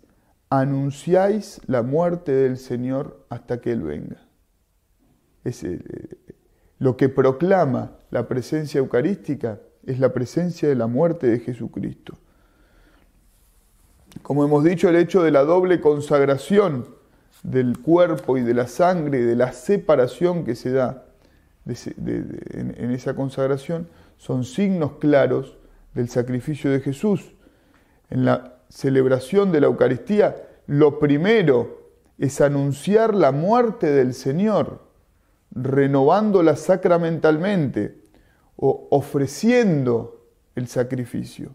anunciáis 0.49 1.61
la 1.67 1.83
muerte 1.83 2.33
del 2.33 2.57
Señor 2.57 3.25
hasta 3.29 3.61
que 3.61 3.73
Él 3.73 3.83
venga. 3.83 4.17
Es, 5.45 5.65
eh, 5.65 5.81
lo 6.79 6.97
que 6.97 7.09
proclama 7.09 7.93
la 8.11 8.29
presencia 8.29 8.79
eucarística 8.79 9.61
es 9.85 9.99
la 9.99 10.13
presencia 10.13 10.69
de 10.69 10.75
la 10.75 10.87
muerte 10.87 11.27
de 11.29 11.41
Jesucristo. 11.41 12.19
Como 14.23 14.45
hemos 14.45 14.65
dicho, 14.65 14.89
el 14.89 14.97
hecho 14.97 15.23
de 15.23 15.31
la 15.31 15.45
doble 15.45 15.81
consagración 15.81 16.87
del 17.43 17.79
cuerpo 17.79 18.37
y 18.37 18.43
de 18.43 18.55
la 18.55 18.67
sangre, 18.67 19.25
de 19.25 19.37
la 19.37 19.53
separación 19.53 20.45
que 20.45 20.55
se 20.55 20.73
da 20.73 21.05
en 21.67 22.91
esa 22.91 23.15
consagración, 23.15 23.89
son 24.17 24.45
signos 24.45 24.93
claros 24.99 25.57
del 25.95 26.09
sacrificio 26.09 26.71
de 26.71 26.81
Jesús. 26.81 27.35
En 28.11 28.25
la 28.25 28.56
celebración 28.69 29.53
de 29.53 29.61
la 29.61 29.67
Eucaristía, 29.67 30.37
lo 30.67 30.99
primero 30.99 31.91
es 32.19 32.41
anunciar 32.41 33.15
la 33.15 33.33
muerte 33.33 33.91
del 33.91 34.15
Señor, 34.15 34.81
renovándola 35.51 36.57
sacramentalmente 36.57 38.03
o 38.57 38.89
ofreciendo 38.91 40.27
el 40.55 40.67
sacrificio. 40.67 41.55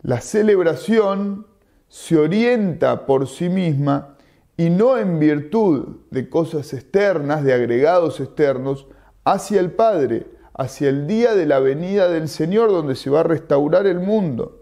La 0.00 0.20
celebración 0.20 1.46
se 1.88 2.16
orienta 2.16 3.06
por 3.06 3.28
sí 3.28 3.48
misma 3.48 4.16
y 4.56 4.70
no 4.70 4.98
en 4.98 5.18
virtud 5.18 5.98
de 6.10 6.28
cosas 6.28 6.72
externas, 6.72 7.44
de 7.44 7.52
agregados 7.52 8.20
externos, 8.20 8.86
hacia 9.24 9.60
el 9.60 9.70
Padre, 9.72 10.26
hacia 10.54 10.88
el 10.88 11.06
día 11.06 11.34
de 11.34 11.46
la 11.46 11.60
venida 11.60 12.08
del 12.08 12.28
Señor 12.28 12.70
donde 12.70 12.96
se 12.96 13.10
va 13.10 13.20
a 13.20 13.24
restaurar 13.24 13.86
el 13.86 14.00
mundo 14.00 14.61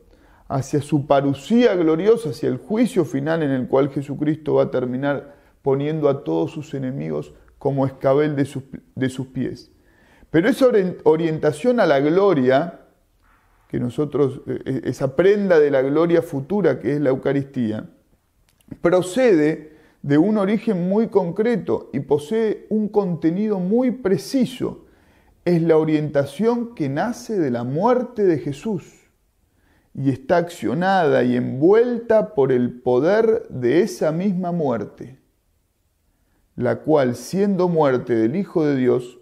hacia 0.50 0.83
su 0.83 1.07
parucía 1.07 1.76
gloriosa, 1.76 2.30
hacia 2.30 2.49
el 2.49 2.57
juicio 2.57 3.04
final 3.04 3.45
en 3.45 3.52
el 3.52 3.69
cual 3.69 3.88
Jesucristo 3.90 4.54
va 4.54 4.64
a 4.64 4.71
terminar 4.71 5.37
poniendo 5.62 6.09
a 6.09 6.25
todos 6.25 6.50
sus 6.50 6.75
enemigos 6.75 7.33
como 7.59 7.87
escabel 7.87 8.35
de 8.35 8.45
sus, 8.45 8.64
de 8.97 9.09
sus 9.11 9.28
pies. 9.28 9.71
Pero 10.30 10.49
esa 10.49 10.66
orientación 11.04 11.78
a 11.78 11.87
la 11.87 12.00
gloria, 12.00 12.80
que 13.69 13.78
nosotros, 13.78 14.40
e, 14.49 14.61
e, 14.64 14.90
esa 14.90 15.14
prenda 15.14 15.61
de 15.61 15.71
la 15.71 15.83
gloria 15.83 16.21
futura 16.21 16.80
que 16.80 16.95
es 16.95 17.00
la 17.00 17.11
Eucaristía, 17.11 17.88
procede 18.80 19.76
de 20.02 20.19
un 20.19 20.37
origen 20.37 20.88
muy 20.88 21.09
concreto 21.09 21.90
y 21.92 22.00
posee 22.00 22.66
un 22.71 22.88
contenido 22.88 23.61
muy 23.61 23.92
preciso. 23.92 24.87
Es 25.45 25.62
la 25.62 25.76
orientación 25.76 26.75
que 26.75 26.88
nace 26.88 27.38
de 27.38 27.52
la 27.52 27.62
muerte 27.62 28.25
de 28.25 28.38
Jesús 28.38 29.00
y 29.94 30.11
está 30.11 30.37
accionada 30.37 31.25
y 31.25 31.37
envuelta 31.37 32.35
por 32.35 32.52
el 32.52 32.80
poder 32.80 33.47
de 33.49 33.82
esa 33.82 34.12
misma 34.12 34.52
muerte, 34.52 35.18
la 36.56 36.80
cual, 36.80 37.16
siendo 37.16 37.68
muerte 37.68 38.14
del 38.14 38.37
Hijo 38.37 38.64
de 38.64 38.76
Dios, 38.76 39.18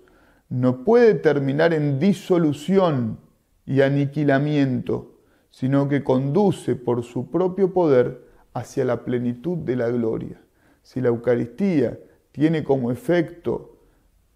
no 0.48 0.84
puede 0.84 1.14
terminar 1.14 1.72
en 1.75 1.98
disolución 1.98 3.18
y 3.66 3.82
aniquilamiento, 3.82 5.18
sino 5.50 5.88
que 5.88 6.04
conduce 6.04 6.75
por 6.75 7.02
su 7.02 7.30
propio 7.30 7.72
poder 7.72 8.26
hacia 8.54 8.84
la 8.84 9.04
plenitud 9.04 9.58
de 9.58 9.76
la 9.76 9.88
gloria. 9.88 10.40
Si 10.82 11.00
la 11.00 11.08
Eucaristía 11.08 11.98
tiene 12.32 12.64
como 12.64 12.90
efecto 12.90 13.78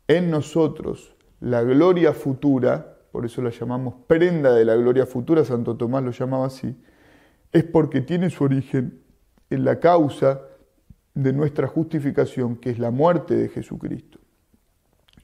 en 0.07 0.31
nosotros 0.31 1.15
la 1.41 1.63
gloria 1.63 2.13
futura, 2.13 2.99
por 3.13 3.27
eso 3.27 3.43
la 3.43 3.51
llamamos 3.51 3.95
prenda 4.07 4.55
de 4.55 4.65
la 4.65 4.75
gloria 4.75 5.05
futura, 5.05 5.45
Santo 5.45 5.77
Tomás 5.77 6.03
lo 6.03 6.11
llamaba 6.11 6.47
así, 6.47 6.75
es 7.53 7.63
porque 7.63 8.01
tiene 8.01 8.31
su 8.31 8.45
origen 8.45 9.03
en 9.51 9.65
la 9.65 9.79
causa 9.79 10.41
de 11.15 11.35
nuestra 11.35 11.67
justificación, 11.67 12.57
que 12.57 12.71
es 12.71 12.79
la 12.79 12.91
muerte 12.91 13.37
de 13.37 13.51
Jesucristo. 13.51 14.19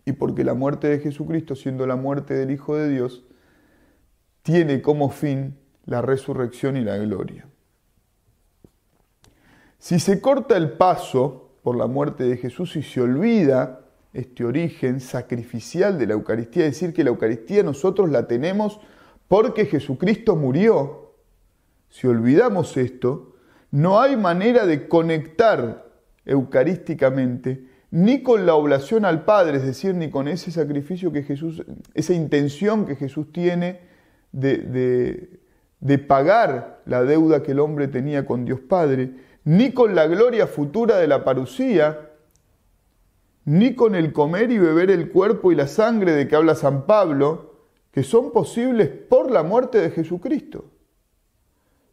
Y 0.04 0.12
porque 0.12 0.45
la 0.45 0.52
muerte 0.52 0.88
de 0.88 1.00
Jesucristo, 1.00 1.57
siendo 1.57 1.87
la 1.87 1.97
muerte 1.97 2.35
del 2.35 2.50
Hijo 2.50 2.76
de 2.76 2.90
Dios, 2.90 3.25
tiene 4.42 4.83
como 4.83 5.09
fin 5.09 5.59
la 5.87 6.02
resurrección 6.02 6.76
y 6.76 6.83
la 6.83 6.99
gloria. 6.99 7.47
Si 9.78 9.99
se 9.99 10.21
corta 10.21 10.57
el 10.59 10.73
paso 10.73 11.54
por 11.62 11.76
la 11.76 11.87
muerte 11.87 12.25
de 12.25 12.37
Jesús 12.37 12.76
y 12.76 12.83
se 12.83 13.00
olvida 13.00 13.88
este 14.18 14.44
origen 14.44 15.00
sacrificial 15.00 15.98
de 15.98 16.06
la 16.06 16.14
Eucaristía, 16.14 16.66
es 16.66 16.72
decir, 16.72 16.92
que 16.92 17.04
la 17.04 17.10
Eucaristía 17.10 17.62
nosotros 17.62 18.10
la 18.10 18.26
tenemos 18.26 18.80
porque 19.28 19.66
Jesucristo 19.66 20.34
murió. 20.37 21.14
Si 21.88 22.06
olvidamos 22.06 22.76
esto, 22.76 23.37
no 23.70 24.00
hay 24.00 24.16
manera 24.16 24.66
de 24.66 24.88
conectar 24.88 25.87
eucarísticamente 26.25 27.66
ni 27.90 28.22
con 28.22 28.44
la 28.44 28.54
oblación 28.54 29.04
al 29.04 29.25
Padre, 29.25 29.58
es 29.58 29.64
decir, 29.64 29.94
ni 29.94 30.10
con 30.10 30.28
ese 30.28 30.50
sacrificio 30.50 31.12
que 31.12 31.22
Jesús, 31.22 31.62
esa 31.94 32.12
intención 32.12 32.84
que 32.84 32.96
Jesús 32.96 33.32
tiene 33.32 33.80
de, 34.32 34.58
de, 34.58 35.40
de 35.80 35.98
pagar 35.98 36.82
la 36.84 37.04
deuda 37.04 37.42
que 37.42 37.52
el 37.52 37.60
hombre 37.60 37.88
tenía 37.88 38.26
con 38.26 38.44
Dios 38.44 38.60
Padre, 38.60 39.12
ni 39.44 39.72
con 39.72 39.94
la 39.94 40.06
gloria 40.06 40.46
futura 40.46 40.98
de 40.98 41.06
la 41.06 41.25
parucía, 41.25 42.07
ni 43.48 43.74
con 43.74 43.94
el 43.94 44.12
comer 44.12 44.50
y 44.50 44.58
beber 44.58 44.90
el 44.90 45.10
cuerpo 45.10 45.50
y 45.50 45.54
la 45.54 45.68
sangre 45.68 46.12
de 46.12 46.28
que 46.28 46.36
habla 46.36 46.54
San 46.54 46.84
Pablo, 46.84 47.54
que 47.90 48.02
son 48.02 48.30
posibles 48.30 48.90
por 48.90 49.30
la 49.30 49.42
muerte 49.42 49.80
de 49.80 49.90
Jesucristo. 49.90 50.66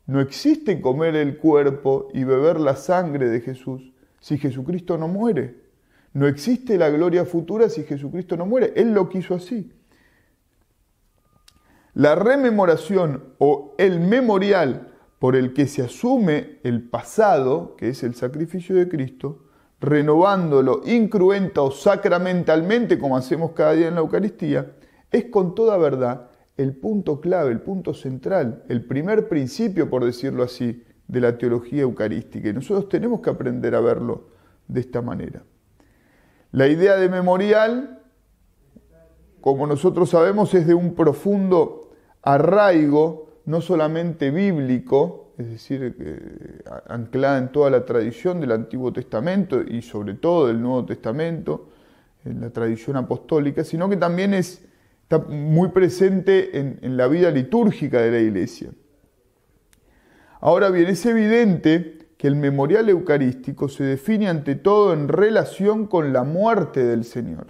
No 0.06 0.20
existe 0.20 0.82
comer 0.82 1.16
el 1.16 1.38
cuerpo 1.38 2.10
y 2.14 2.26
beber 2.26 2.60
la 2.60 2.76
sangre 2.76 3.30
de 3.30 3.40
Jesús 3.40 3.94
si 4.20 4.38
Jesucristo 4.38 4.98
no 4.98 5.08
muere. 5.08 5.62
No 6.12 6.28
existe 6.28 6.78
la 6.78 6.90
gloria 6.90 7.24
futura 7.24 7.70
si 7.70 7.84
Jesucristo 7.84 8.36
no 8.36 8.46
muere. 8.46 8.74
Él 8.76 8.94
lo 8.94 9.08
quiso 9.08 9.34
así. 9.34 9.72
La 11.94 12.16
rememoración 12.16 13.34
o 13.38 13.76
el 13.78 14.02
memorial 14.02 14.92
por 15.20 15.38
el 15.38 15.54
que 15.54 15.68
se 15.68 15.84
asume 15.84 16.60
el 16.64 16.84
pasado, 16.84 17.78
que 17.78 17.88
es 17.88 18.04
el 18.04 18.14
sacrificio 18.14 18.76
de 18.76 18.90
Cristo, 18.90 19.45
renovándolo 19.86 20.82
incruenta 20.86 21.62
o 21.62 21.72
sacramentalmente, 21.72 22.98
como 22.98 23.16
hacemos 23.16 23.52
cada 23.52 23.74
día 23.74 23.88
en 23.88 23.96
la 23.96 24.02
Eucaristía, 24.02 24.74
es 25.12 25.26
con 25.26 25.54
toda 25.54 25.78
verdad 25.78 26.30
el 26.58 26.76
punto 26.76 27.22
clave, 27.22 27.52
el 27.52 27.62
punto 27.62 27.94
central, 27.94 28.64
el 28.68 28.84
primer 28.86 29.30
principio, 29.30 29.90
por 29.90 30.04
decirlo 30.04 30.44
así, 30.44 30.84
de 31.08 31.22
la 31.22 31.38
teología 31.38 31.84
eucarística. 31.84 32.50
Y 32.50 32.54
nosotros 32.54 32.90
tenemos 32.90 33.22
que 33.22 33.30
aprender 33.30 33.76
a 33.76 33.80
verlo 33.80 34.30
de 34.68 34.80
esta 34.80 35.02
manera. 35.02 35.44
La 36.52 36.68
idea 36.68 36.96
de 36.96 37.08
memorial, 37.08 38.02
como 39.42 39.68
nosotros 39.68 40.10
sabemos, 40.10 40.54
es 40.56 40.66
de 40.66 40.74
un 40.74 40.96
profundo 40.96 41.92
arraigo, 42.24 43.42
no 43.46 43.62
solamente 43.62 44.32
bíblico, 44.32 45.25
es 45.38 45.50
decir, 45.50 45.96
eh, 46.00 46.64
anclada 46.88 47.38
en 47.38 47.52
toda 47.52 47.70
la 47.70 47.86
tradición 47.86 48.40
del 48.40 48.52
Antiguo 48.52 48.94
Testamento 48.94 49.62
y 49.62 49.82
sobre 49.82 50.14
todo 50.14 50.48
del 50.48 50.62
Nuevo 50.62 50.86
Testamento, 50.86 51.70
en 52.24 52.42
la 52.42 52.50
tradición 52.50 52.98
apostólica, 52.98 53.64
sino 53.64 53.90
que 53.90 53.98
también 53.98 54.34
es, 54.34 54.66
está 55.04 55.20
muy 55.20 55.70
presente 55.70 56.58
en, 56.58 56.80
en 56.82 56.98
la 56.98 57.08
vida 57.08 57.30
litúrgica 57.32 58.02
de 58.02 58.12
la 58.12 58.20
Iglesia. 58.20 58.72
Ahora 60.40 60.70
bien, 60.70 60.88
es 60.88 61.06
evidente 61.06 62.08
que 62.18 62.28
el 62.28 62.36
memorial 62.36 62.90
eucarístico 62.90 63.68
se 63.68 63.84
define 63.84 64.30
ante 64.30 64.56
todo 64.56 64.94
en 64.94 65.08
relación 65.08 65.86
con 65.86 66.14
la 66.14 66.24
muerte 66.24 66.84
del 66.84 67.04
Señor. 67.04 67.48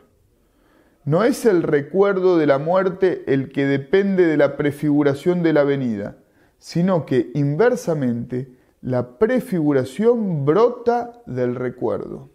No 1.05 1.23
es 1.23 1.45
el 1.45 1.61
recuerdo 1.61 2.37
de 2.37 2.47
la 2.47 2.57
muerte 2.57 3.23
el 3.27 3.51
que 3.51 3.65
depende 3.65 4.25
de 4.25 4.37
la 4.37 4.57
prefiguración 4.57 5.43
de 5.43 5.53
la 5.53 5.63
venida, 5.63 6.17
sino 6.65 7.05
que 7.05 7.29
inversamente 7.35 8.51
la 8.81 9.19
prefiguración 9.19 10.45
brota 10.45 11.21
del 11.27 11.53
recuerdo. 11.53 12.31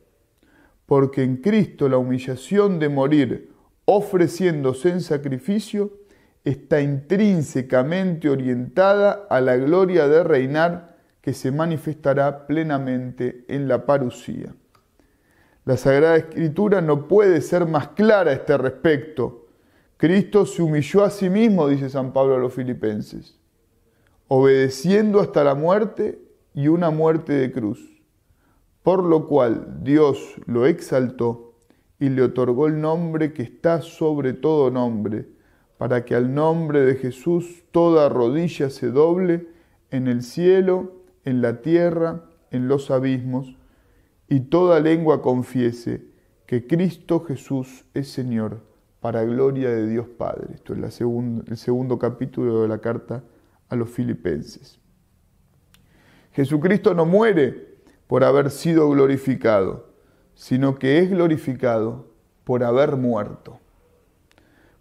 Porque 0.86 1.24
en 1.24 1.38
Cristo 1.38 1.88
la 1.88 1.98
humillación 1.98 2.78
de 2.78 2.88
morir 2.88 3.52
ofreciéndose 3.86 4.90
en 4.90 5.00
sacrificio 5.00 5.94
está 6.44 6.80
intrínsecamente 6.80 8.30
orientada 8.30 9.26
a 9.28 9.40
la 9.40 9.56
gloria 9.56 10.06
de 10.06 10.22
reinar 10.22 10.96
que 11.22 11.32
se 11.32 11.50
manifestará 11.50 12.46
plenamente 12.46 13.44
en 13.48 13.66
la 13.66 13.84
parucía. 13.84 14.54
La 15.64 15.76
Sagrada 15.76 16.16
Escritura 16.16 16.80
no 16.80 17.08
puede 17.08 17.40
ser 17.40 17.66
más 17.66 17.88
clara 17.88 18.30
a 18.30 18.34
este 18.34 18.56
respecto. 18.56 19.48
Cristo 19.96 20.46
se 20.46 20.62
humilló 20.62 21.02
a 21.02 21.10
sí 21.10 21.28
mismo, 21.28 21.66
dice 21.66 21.90
San 21.90 22.12
Pablo 22.12 22.36
a 22.36 22.38
los 22.38 22.54
filipenses, 22.54 23.39
obedeciendo 24.32 25.18
hasta 25.18 25.42
la 25.42 25.56
muerte 25.56 26.22
y 26.54 26.68
una 26.68 26.90
muerte 26.90 27.32
de 27.32 27.50
cruz, 27.50 28.00
por 28.84 29.02
lo 29.02 29.26
cual 29.26 29.82
Dios 29.82 30.36
lo 30.46 30.66
exaltó 30.66 31.56
y 31.98 32.10
le 32.10 32.22
otorgó 32.22 32.68
el 32.68 32.80
nombre 32.80 33.32
que 33.32 33.42
está 33.42 33.82
sobre 33.82 34.32
todo 34.32 34.70
nombre, 34.70 35.26
para 35.78 36.04
que 36.04 36.14
al 36.14 36.32
nombre 36.32 36.82
de 36.82 36.94
Jesús 36.94 37.64
toda 37.72 38.08
rodilla 38.08 38.70
se 38.70 38.92
doble 38.92 39.48
en 39.90 40.06
el 40.06 40.22
cielo, 40.22 40.92
en 41.24 41.42
la 41.42 41.60
tierra, 41.60 42.22
en 42.52 42.68
los 42.68 42.92
abismos, 42.92 43.56
y 44.28 44.42
toda 44.42 44.78
lengua 44.78 45.22
confiese 45.22 46.04
que 46.46 46.68
Cristo 46.68 47.24
Jesús 47.24 47.84
es 47.94 48.12
Señor, 48.12 48.60
para 49.00 49.24
gloria 49.24 49.70
de 49.70 49.88
Dios 49.88 50.06
Padre. 50.06 50.54
Esto 50.54 50.74
es 50.74 51.00
el 51.00 51.56
segundo 51.56 51.98
capítulo 51.98 52.62
de 52.62 52.68
la 52.68 52.78
carta 52.78 53.24
a 53.70 53.76
los 53.76 53.88
filipenses. 53.88 54.78
Jesucristo 56.32 56.94
no 56.94 57.06
muere 57.06 57.78
por 58.06 58.24
haber 58.24 58.50
sido 58.50 58.88
glorificado, 58.90 59.88
sino 60.34 60.78
que 60.78 60.98
es 60.98 61.10
glorificado 61.10 62.06
por 62.44 62.64
haber 62.64 62.96
muerto. 62.96 63.60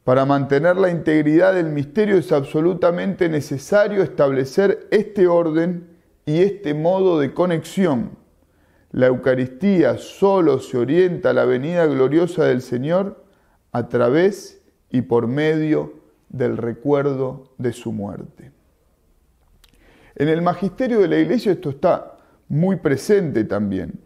Para 0.03 0.25
mantener 0.25 0.75
la 0.75 0.89
integridad 0.89 1.53
del 1.53 1.69
misterio 1.69 2.17
es 2.17 2.31
absolutamente 2.31 3.29
necesario 3.29 4.01
establecer 4.01 4.88
este 4.89 5.27
orden 5.27 5.88
y 6.25 6.41
este 6.41 6.74
modo 6.74 7.19
de 7.19 7.34
conexión. 7.34 8.17
La 8.91 9.08
Eucaristía 9.08 9.98
solo 9.98 10.60
se 10.60 10.77
orienta 10.77 11.29
a 11.29 11.34
la 11.34 11.46
venida 11.46 11.86
gloriosa 11.86 12.46
del 12.46 12.62
Señor 12.62 13.24
a 13.72 13.88
través 13.88 14.63
y 14.89 15.01
por 15.01 15.27
medio 15.27 15.93
del 16.29 16.58
recuerdo 16.58 17.53
de 17.58 17.74
su 17.74 17.91
muerte. 17.91 18.49
En 20.20 20.30
el 20.30 20.44
magisterio 20.44 21.00
de 21.00 21.08
la 21.08 21.18
Iglesia 21.18 21.54
esto 21.54 21.72
está 21.72 22.17
muy 22.48 22.76
presente 22.76 23.43
también. 23.46 24.00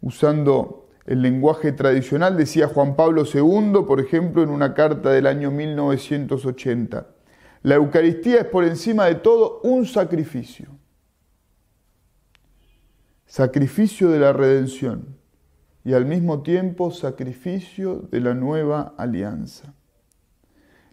Usando 0.00 0.88
el 1.04 1.20
lenguaje 1.20 1.72
tradicional, 1.72 2.38
decía 2.38 2.68
Juan 2.68 2.96
Pablo 2.96 3.24
II, 3.24 3.84
por 3.86 4.00
ejemplo, 4.00 4.42
en 4.42 4.48
una 4.48 4.72
carta 4.72 5.10
del 5.10 5.26
año 5.26 5.50
1980, 5.50 7.06
la 7.64 7.74
Eucaristía 7.74 8.40
es 8.40 8.46
por 8.46 8.64
encima 8.64 9.04
de 9.04 9.16
todo 9.16 9.60
un 9.64 9.84
sacrificio 9.84 10.80
sacrificio 13.30 14.10
de 14.10 14.18
la 14.18 14.32
redención 14.32 15.16
y 15.84 15.92
al 15.92 16.04
mismo 16.04 16.42
tiempo 16.42 16.90
sacrificio 16.90 18.08
de 18.10 18.18
la 18.18 18.34
nueva 18.34 18.92
alianza. 18.98 19.72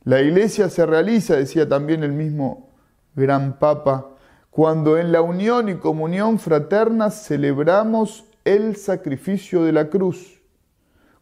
La 0.04 0.22
iglesia 0.22 0.70
se 0.70 0.86
realiza, 0.86 1.36
decía 1.36 1.68
también 1.68 2.04
el 2.04 2.12
mismo 2.12 2.70
gran 3.16 3.58
papa, 3.58 4.12
cuando 4.58 4.98
en 4.98 5.12
la 5.12 5.22
unión 5.22 5.70
y 5.70 5.76
comunión 5.76 6.40
fraterna 6.40 7.12
celebramos 7.12 8.26
el 8.44 8.76
sacrificio 8.76 9.64
de 9.64 9.72
la 9.72 9.92
cruz, 9.92 10.42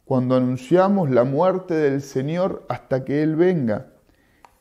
cuando 0.06 0.38
anunciamos 0.38 1.10
la 1.10 1.26
muerte 1.26 1.74
del 1.74 2.02
Señor 2.02 2.66
hasta 2.70 3.04
que 3.04 3.24
Él 3.24 3.36
venga, 3.36 3.88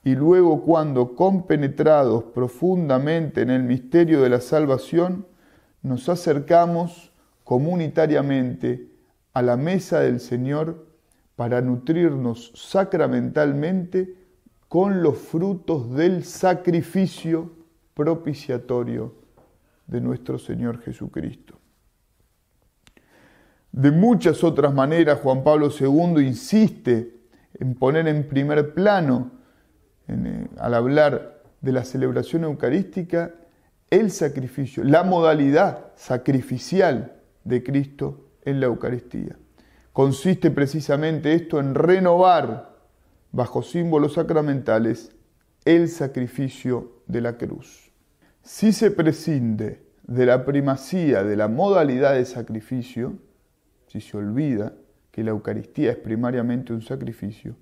y 0.03 0.17
luego 0.17 0.65
cuando 0.65 1.15
compenetrados 1.15 2.25
profundamente 2.25 3.43
en 3.43 3.51
el 3.51 3.63
misterio 3.63 4.21
de 4.23 4.31
la 4.31 4.41
salvación, 4.41 5.25
nos 5.83 6.09
acercamos 6.09 7.13
comunitariamente 7.45 8.91
a 9.35 9.43
la 9.43 9.57
mesa 9.57 10.01
del 10.01 10.19
Señor 10.19 10.85
para 11.37 11.61
nutrirnos 11.61 12.51
sacramentalmente 12.57 14.17
con 14.67 15.01
los 15.05 15.17
frutos 15.17 15.95
del 15.95 16.25
sacrificio 16.25 17.64
propiciatorio 17.95 19.15
de 19.87 20.01
nuestro 20.01 20.39
Señor 20.39 20.81
Jesucristo. 20.83 21.59
De 23.73 23.91
muchas 23.91 24.45
otras 24.45 24.73
maneras, 24.73 25.21
Juan 25.21 25.43
Pablo 25.43 25.69
II 25.69 26.25
insiste 26.25 27.15
en 27.59 27.75
poner 27.75 28.07
en 28.09 28.29
primer 28.29 28.75
plano, 28.75 29.33
eh, 30.09 30.47
al 30.59 30.75
hablar 30.75 31.43
de 31.61 31.73
la 31.73 31.85
celebración 31.85 32.45
eucarística, 32.45 33.35
el 33.91 34.11
sacrificio, 34.11 34.85
la 34.85 35.03
modalidad 35.03 35.93
sacrificial 35.97 37.17
de 37.45 37.63
Cristo 37.63 38.29
en 38.45 38.61
la 38.61 38.67
Eucaristía. 38.67 39.37
Consiste 39.93 40.51
precisamente 40.51 41.35
esto 41.35 41.61
en 41.61 41.75
renovar, 41.75 42.75
bajo 43.33 43.63
símbolos 43.63 44.15
sacramentales, 44.15 45.15
el 45.65 45.89
sacrificio 45.89 47.03
de 47.07 47.21
la 47.21 47.37
cruz. 47.37 47.84
Si 48.45 48.73
se 48.73 48.91
prescinde 48.91 49.83
de 50.07 50.27
la 50.27 50.45
primacía 50.45 51.25
de 51.25 51.35
la 51.35 51.49
modalidad 51.49 52.15
de 52.15 52.27
sacrificio, 52.27 53.15
si 53.87 54.01
se 54.01 54.17
olvida 54.17 54.75
que 55.11 55.25
la 55.25 55.31
Eucaristía 55.31 55.93
es 55.93 55.97
primariamente 55.97 56.73
un 56.73 56.83
sacrificio, 56.83 57.57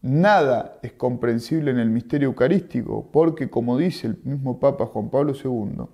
Nada 0.00 0.78
es 0.82 0.92
comprensible 0.92 1.70
en 1.70 1.78
el 1.78 1.90
misterio 1.90 2.28
eucarístico, 2.28 3.10
porque 3.12 3.50
como 3.50 3.76
dice 3.76 4.06
el 4.08 4.18
mismo 4.24 4.58
Papa 4.58 4.86
Juan 4.86 5.10
Pablo 5.10 5.34
II, 5.34 5.84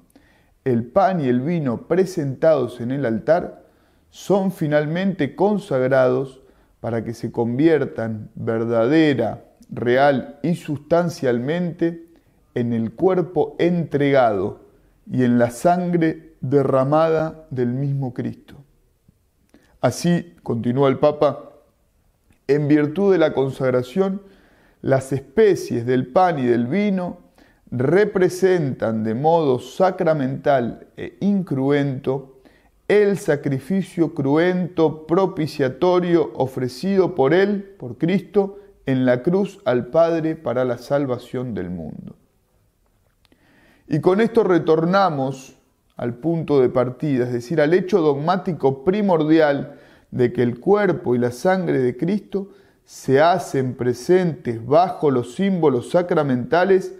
el 0.64 0.84
pan 0.84 1.20
y 1.20 1.28
el 1.28 1.40
vino 1.40 1.88
presentados 1.88 2.80
en 2.80 2.90
el 2.90 3.04
altar 3.04 3.66
son 4.10 4.52
finalmente 4.52 5.34
consagrados 5.34 6.42
para 6.80 7.04
que 7.04 7.12
se 7.12 7.32
conviertan 7.32 8.30
verdadera, 8.34 9.44
real 9.70 10.38
y 10.42 10.54
sustancialmente 10.54 12.07
en 12.58 12.72
el 12.72 12.92
cuerpo 12.92 13.56
entregado 13.58 14.60
y 15.10 15.24
en 15.24 15.38
la 15.38 15.50
sangre 15.50 16.34
derramada 16.40 17.46
del 17.50 17.68
mismo 17.68 18.14
Cristo. 18.14 18.56
Así, 19.80 20.34
continúa 20.42 20.88
el 20.88 20.98
Papa, 20.98 21.52
en 22.46 22.66
virtud 22.66 23.12
de 23.12 23.18
la 23.18 23.32
consagración, 23.32 24.22
las 24.82 25.12
especies 25.12 25.86
del 25.86 26.06
pan 26.06 26.38
y 26.38 26.46
del 26.46 26.66
vino 26.66 27.18
representan 27.70 29.04
de 29.04 29.14
modo 29.14 29.58
sacramental 29.58 30.86
e 30.96 31.16
incruento 31.20 32.40
el 32.88 33.18
sacrificio 33.18 34.14
cruento 34.14 35.06
propiciatorio 35.06 36.32
ofrecido 36.34 37.14
por 37.14 37.34
Él, 37.34 37.74
por 37.78 37.98
Cristo, 37.98 38.58
en 38.86 39.04
la 39.04 39.22
cruz 39.22 39.60
al 39.66 39.88
Padre 39.88 40.34
para 40.34 40.64
la 40.64 40.78
salvación 40.78 41.52
del 41.52 41.68
mundo. 41.68 42.16
Y 43.88 44.00
con 44.00 44.20
esto 44.20 44.44
retornamos 44.44 45.56
al 45.96 46.14
punto 46.14 46.60
de 46.60 46.68
partida, 46.68 47.24
es 47.24 47.32
decir, 47.32 47.60
al 47.60 47.72
hecho 47.72 48.00
dogmático 48.00 48.84
primordial 48.84 49.78
de 50.10 50.32
que 50.32 50.42
el 50.42 50.60
cuerpo 50.60 51.14
y 51.14 51.18
la 51.18 51.32
sangre 51.32 51.78
de 51.78 51.96
Cristo 51.96 52.50
se 52.84 53.20
hacen 53.20 53.74
presentes 53.74 54.64
bajo 54.64 55.10
los 55.10 55.34
símbolos 55.34 55.90
sacramentales 55.90 56.94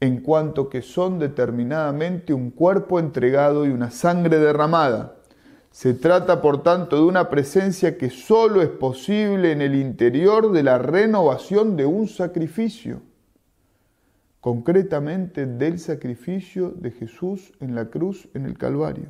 en 0.00 0.20
cuanto 0.20 0.68
que 0.68 0.82
son 0.82 1.18
determinadamente 1.18 2.34
un 2.34 2.50
cuerpo 2.50 2.98
entregado 2.98 3.64
y 3.64 3.70
una 3.70 3.90
sangre 3.90 4.38
derramada. 4.38 5.16
Se 5.70 5.94
trata, 5.94 6.42
por 6.42 6.62
tanto, 6.62 6.96
de 6.96 7.02
una 7.02 7.30
presencia 7.30 7.96
que 7.96 8.10
sólo 8.10 8.60
es 8.60 8.68
posible 8.68 9.52
en 9.52 9.62
el 9.62 9.74
interior 9.74 10.52
de 10.52 10.62
la 10.62 10.78
renovación 10.78 11.76
de 11.76 11.86
un 11.86 12.06
sacrificio. 12.06 13.00
Concretamente 14.44 15.46
del 15.46 15.78
sacrificio 15.78 16.68
de 16.68 16.90
Jesús 16.90 17.54
en 17.60 17.74
la 17.74 17.88
cruz 17.88 18.28
en 18.34 18.44
el 18.44 18.58
Calvario. 18.58 19.06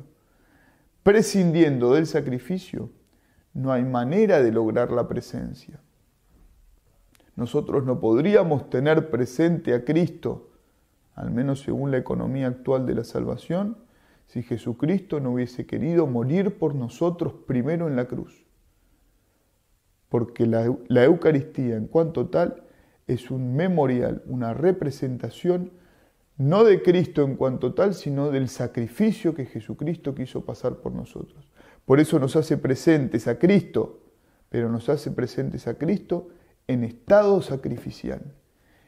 Prescindiendo 1.03 1.93
del 1.93 2.07
sacrificio, 2.07 2.89
no 3.53 3.73
hay 3.73 3.83
manera 3.83 4.41
de 4.41 4.53
lograr 4.53 4.93
la 4.93 5.09
presencia. 5.09 5.81
Nosotros 7.35 7.83
no 7.83 7.99
podríamos 7.99 8.69
tener 8.69 9.09
presente 9.09 9.73
a 9.73 9.83
Cristo, 9.83 10.51
al 11.15 11.31
menos 11.31 11.59
según 11.59 11.91
la 11.91 11.97
economía 11.97 12.47
actual 12.47 12.85
de 12.85 12.95
la 12.95 13.03
salvación, 13.03 13.75
si 14.27 14.41
Jesucristo 14.41 15.19
no 15.19 15.31
hubiese 15.31 15.65
querido 15.65 16.07
morir 16.07 16.57
por 16.57 16.75
nosotros 16.75 17.33
primero 17.45 17.89
en 17.89 17.97
la 17.97 18.05
cruz. 18.05 18.45
Porque 20.07 20.45
la, 20.47 21.03
Eucaristía 21.03 21.75
en 21.75 21.87
cuanto 21.87 22.27
tal 22.27 22.64
es 23.07 23.31
un 23.31 23.55
memorial, 23.55 24.23
una 24.25 24.53
representación 24.53 25.71
no 26.37 26.63
de 26.63 26.81
Cristo 26.81 27.23
en 27.23 27.35
cuanto 27.35 27.73
tal, 27.73 27.93
sino 27.93 28.29
del 28.29 28.49
sacrificio 28.49 29.33
que 29.33 29.45
Jesucristo 29.45 30.13
quiso 30.13 30.43
pasar 30.43 30.77
por 30.77 30.91
nosotros. 30.91 31.47
Por 31.85 31.99
eso 31.99 32.19
nos 32.19 32.35
hace 32.35 32.57
presentes 32.57 33.27
a 33.27 33.39
Cristo, 33.39 34.01
pero 34.49 34.69
nos 34.69 34.89
hace 34.89 35.11
presentes 35.11 35.67
a 35.67 35.75
Cristo 35.77 36.29
en 36.67 36.83
estado 36.83 37.41
sacrificial. 37.41 38.21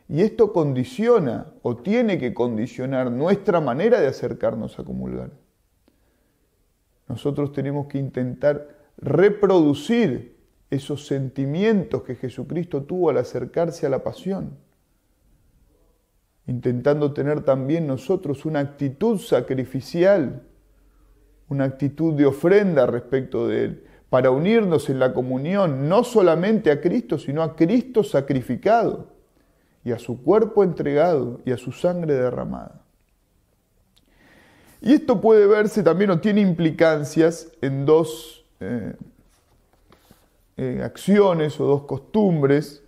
Y 0.09 0.21
esto 0.21 0.51
condiciona 0.51 1.53
o 1.61 1.77
tiene 1.77 2.17
que 2.17 2.33
condicionar 2.33 3.11
nuestra 3.11 3.61
manera 3.61 3.99
de 3.99 4.07
acercarnos 4.07 4.79
a 4.79 4.83
comulgar. 4.83 5.31
Nosotros 7.07 7.51
tenemos 7.53 7.87
que 7.87 7.99
intentar 7.99 8.67
reproducir 8.97 10.36
esos 10.69 11.07
sentimientos 11.07 12.03
que 12.03 12.15
Jesucristo 12.15 12.83
tuvo 12.83 13.09
al 13.09 13.17
acercarse 13.17 13.85
a 13.85 13.89
la 13.89 14.03
pasión, 14.03 14.57
intentando 16.45 17.13
tener 17.13 17.43
también 17.43 17.87
nosotros 17.87 18.45
una 18.45 18.59
actitud 18.59 19.19
sacrificial, 19.19 20.43
una 21.49 21.65
actitud 21.65 22.13
de 22.13 22.25
ofrenda 22.25 22.85
respecto 22.85 23.47
de 23.47 23.63
Él, 23.65 23.83
para 24.09 24.31
unirnos 24.31 24.89
en 24.89 24.99
la 24.99 25.13
comunión 25.13 25.89
no 25.89 26.03
solamente 26.03 26.71
a 26.71 26.79
Cristo, 26.79 27.17
sino 27.17 27.43
a 27.43 27.55
Cristo 27.55 28.03
sacrificado 28.03 29.09
y 29.83 29.91
a 29.91 29.99
su 29.99 30.21
cuerpo 30.21 30.63
entregado 30.63 31.41
y 31.45 31.51
a 31.51 31.57
su 31.57 31.71
sangre 31.71 32.13
derramada. 32.13 32.81
Y 34.81 34.93
esto 34.93 35.19
puede 35.19 35.47
verse 35.47 35.83
también 35.83 36.11
o 36.11 36.19
tiene 36.19 36.41
implicancias 36.41 37.51
en 37.61 37.85
dos 37.85 38.45
eh, 38.59 38.93
eh, 40.57 40.81
acciones 40.83 41.59
o 41.59 41.65
dos 41.65 41.83
costumbres 41.83 42.83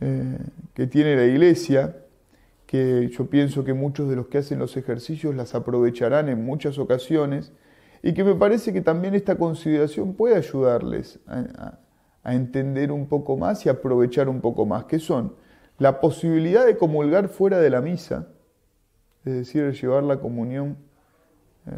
eh, 0.00 0.38
que 0.72 0.86
tiene 0.86 1.16
la 1.16 1.24
iglesia, 1.24 1.96
que 2.66 3.08
yo 3.08 3.26
pienso 3.26 3.64
que 3.64 3.74
muchos 3.74 4.08
de 4.08 4.16
los 4.16 4.28
que 4.28 4.38
hacen 4.38 4.58
los 4.58 4.76
ejercicios 4.76 5.34
las 5.34 5.54
aprovecharán 5.54 6.28
en 6.28 6.44
muchas 6.44 6.78
ocasiones 6.78 7.52
y 8.02 8.14
que 8.14 8.24
me 8.24 8.34
parece 8.34 8.72
que 8.72 8.80
también 8.80 9.14
esta 9.14 9.36
consideración 9.36 10.14
puede 10.14 10.36
ayudarles 10.36 11.20
a, 11.26 11.78
entender 12.24 12.92
un 12.92 13.08
poco 13.08 13.36
más 13.36 13.66
y 13.66 13.68
aprovechar 13.68 14.28
un 14.28 14.40
poco 14.40 14.64
más, 14.64 14.84
que 14.84 15.00
son 15.00 15.34
la 15.78 16.00
posibilidad 16.00 16.64
de 16.64 16.76
comulgar 16.76 17.28
fuera 17.28 17.58
de 17.58 17.68
la 17.68 17.80
misa, 17.80 18.28
es 19.24 19.34
decir, 19.34 19.72
llevar 19.72 20.04
la 20.04 20.20
comunión 20.20 20.76
eh, 21.66 21.70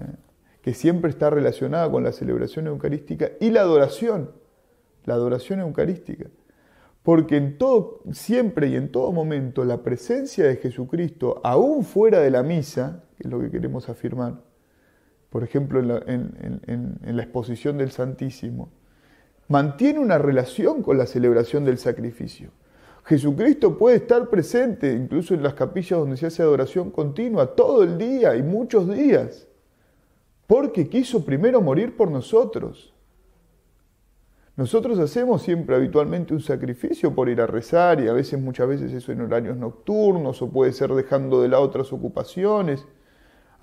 que 0.61 0.75
siempre 0.75 1.11
está 1.11 1.31
relacionada 1.31 1.91
con 1.91 2.05
la 2.05 2.13
celebración 2.13 2.67
eucarística, 2.67 3.31
y 3.41 3.51
la 3.51 3.63
adoración, 3.63 4.31
la 5.05 5.15
adoración 5.15 5.61
eucarística. 5.61 6.27
Porque 7.03 7.37
en 7.37 7.59
todo, 7.59 8.01
siempre 8.13 8.69
y 8.69 8.77
en 8.77 8.91
todo 8.91 9.13
momento, 9.13 9.65
la 9.65 9.83
presencia 9.83 10.47
de 10.47 10.57
Jesucristo, 10.57 11.41
aún 11.45 11.85
fuera 11.85 12.21
de 12.21 12.31
la 12.31 12.43
misa, 12.43 13.05
que 13.17 13.25
es 13.25 13.31
lo 13.31 13.41
que 13.41 13.51
queremos 13.51 13.89
afirmar, 13.91 14.41
por 15.29 15.43
ejemplo, 15.45 15.81
en 15.81 16.99
la, 17.03 17.23
exposición 17.23 17.77
del 17.77 17.91
Santísimo, 17.91 18.71
mantiene 19.49 19.99
una 19.99 20.17
relación 20.17 20.83
con 20.83 20.97
la 20.97 21.07
celebración 21.07 21.65
del 21.65 21.77
sacrificio. 21.77 22.51
Jesucristo 23.05 23.77
puede 23.77 23.97
estar 23.97 24.31
presente 24.31 24.93
incluso 24.93 25.35
en 25.35 25.43
las 25.43 25.55
capillas 25.55 25.99
donde 25.99 26.17
se 26.17 26.27
hace 26.27 26.43
adoración 26.43 26.91
continua 26.91 27.55
todo 27.55 27.83
el 27.83 27.99
día 27.99 28.35
y 28.37 28.43
muchos 28.43 28.89
días, 28.89 29.47
porque 30.47 30.89
quiso 30.89 31.25
primero 31.25 31.61
morir 31.61 31.97
por 31.97 32.11
nosotros. 32.11 32.94
Nosotros 34.57 34.99
hacemos 34.99 35.43
siempre 35.43 35.75
habitualmente 35.75 36.33
un 36.33 36.41
sacrificio 36.41 37.15
por 37.15 37.29
ir 37.29 37.41
a 37.41 37.47
rezar 37.47 38.01
y 38.01 38.09
a 38.09 38.13
veces, 38.13 38.41
muchas 38.41 38.69
veces 38.69 38.93
eso 38.93 39.11
en 39.11 39.21
horarios 39.21 39.57
nocturnos 39.57 40.41
o 40.43 40.51
puede 40.51 40.73
ser 40.73 40.93
dejando 40.93 41.43
de 41.43 41.49
lado 41.49 41.63
otras 41.65 41.93
ocupaciones 41.93 42.87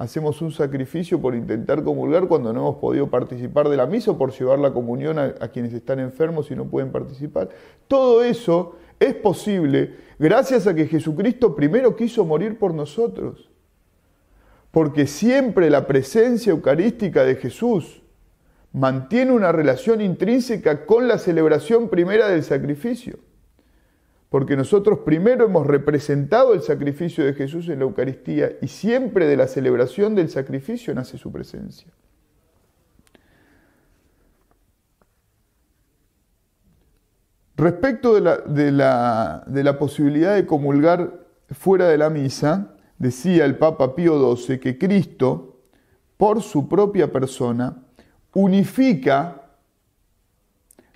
hacemos 0.02 0.42
un 0.42 0.52
sacrificio 0.52 1.22
por 1.22 1.36
intentar 1.36 1.84
comulgar 1.84 2.28
cuando 2.28 2.52
no 2.52 2.62
hemos 2.62 2.78
podido 2.78 3.08
participar 3.08 3.70
de 3.70 3.78
la 3.78 3.86
misa 3.86 4.12
o 4.12 4.18
por 4.18 4.32
llevar 4.32 4.58
la 4.58 4.74
comunión 4.74 5.20
a, 5.20 5.34
quienes 5.50 5.74
están 5.74 6.00
enfermos 6.00 6.50
y 6.50 6.56
no 6.56 6.66
pueden 6.66 6.92
participar. 6.92 7.50
Todo 7.88 8.24
eso 8.24 8.78
es 9.00 9.14
posible 9.14 9.96
gracias 10.18 10.66
a 10.66 10.74
que 10.74 10.88
Jesucristo 10.88 11.56
primero 11.56 11.96
quiso 11.96 12.26
morir 12.26 12.58
por 12.58 12.74
nosotros. 12.74 13.52
Porque 14.72 15.06
siempre 15.06 15.70
la 15.70 15.86
presencia 15.86 16.50
eucarística 16.50 17.24
de 17.24 17.36
Jesús 17.36 18.01
mantiene 18.74 19.32
una 19.32 19.52
relación 19.52 20.02
intrínseca 20.02 20.86
con 20.86 21.08
la 21.08 21.18
celebración 21.18 21.90
primera 21.90 22.28
del 22.30 22.44
sacrificio 22.44 23.20
porque 24.32 24.56
nosotros 24.56 25.00
primero 25.00 25.44
hemos 25.44 25.68
representado 25.68 26.54
el 26.54 26.62
sacrificio 26.62 27.26
de 27.26 27.34
Jesús 27.34 27.68
en 27.68 27.80
la 27.80 27.84
Eucaristía 27.84 28.54
y 28.62 28.70
siempre 28.70 29.28
de 29.28 29.36
la 29.36 29.46
celebración 29.46 30.16
del 30.16 30.30
sacrificio 30.30 30.96
nace 30.96 31.18
su 31.18 31.34
presencia. 31.34 31.92
Respecto 37.58 38.16
de 38.16 38.22
la, 38.22 39.44
de 39.48 39.64
la, 39.66 39.78
posibilidad 39.78 40.34
de 40.34 40.46
comulgar 40.46 41.26
fuera 41.50 41.90
de 41.90 41.98
la 41.98 42.10
misa, 42.10 42.74
decía 43.00 43.44
el 43.44 43.58
Papa 43.58 43.96
Pío 43.96 44.34
XII 44.38 44.62
que 44.62 44.78
Cristo, 44.78 45.60
por 46.16 46.42
su 46.42 46.70
propia 46.70 47.12
persona, 47.12 47.84
unifica 48.34 49.42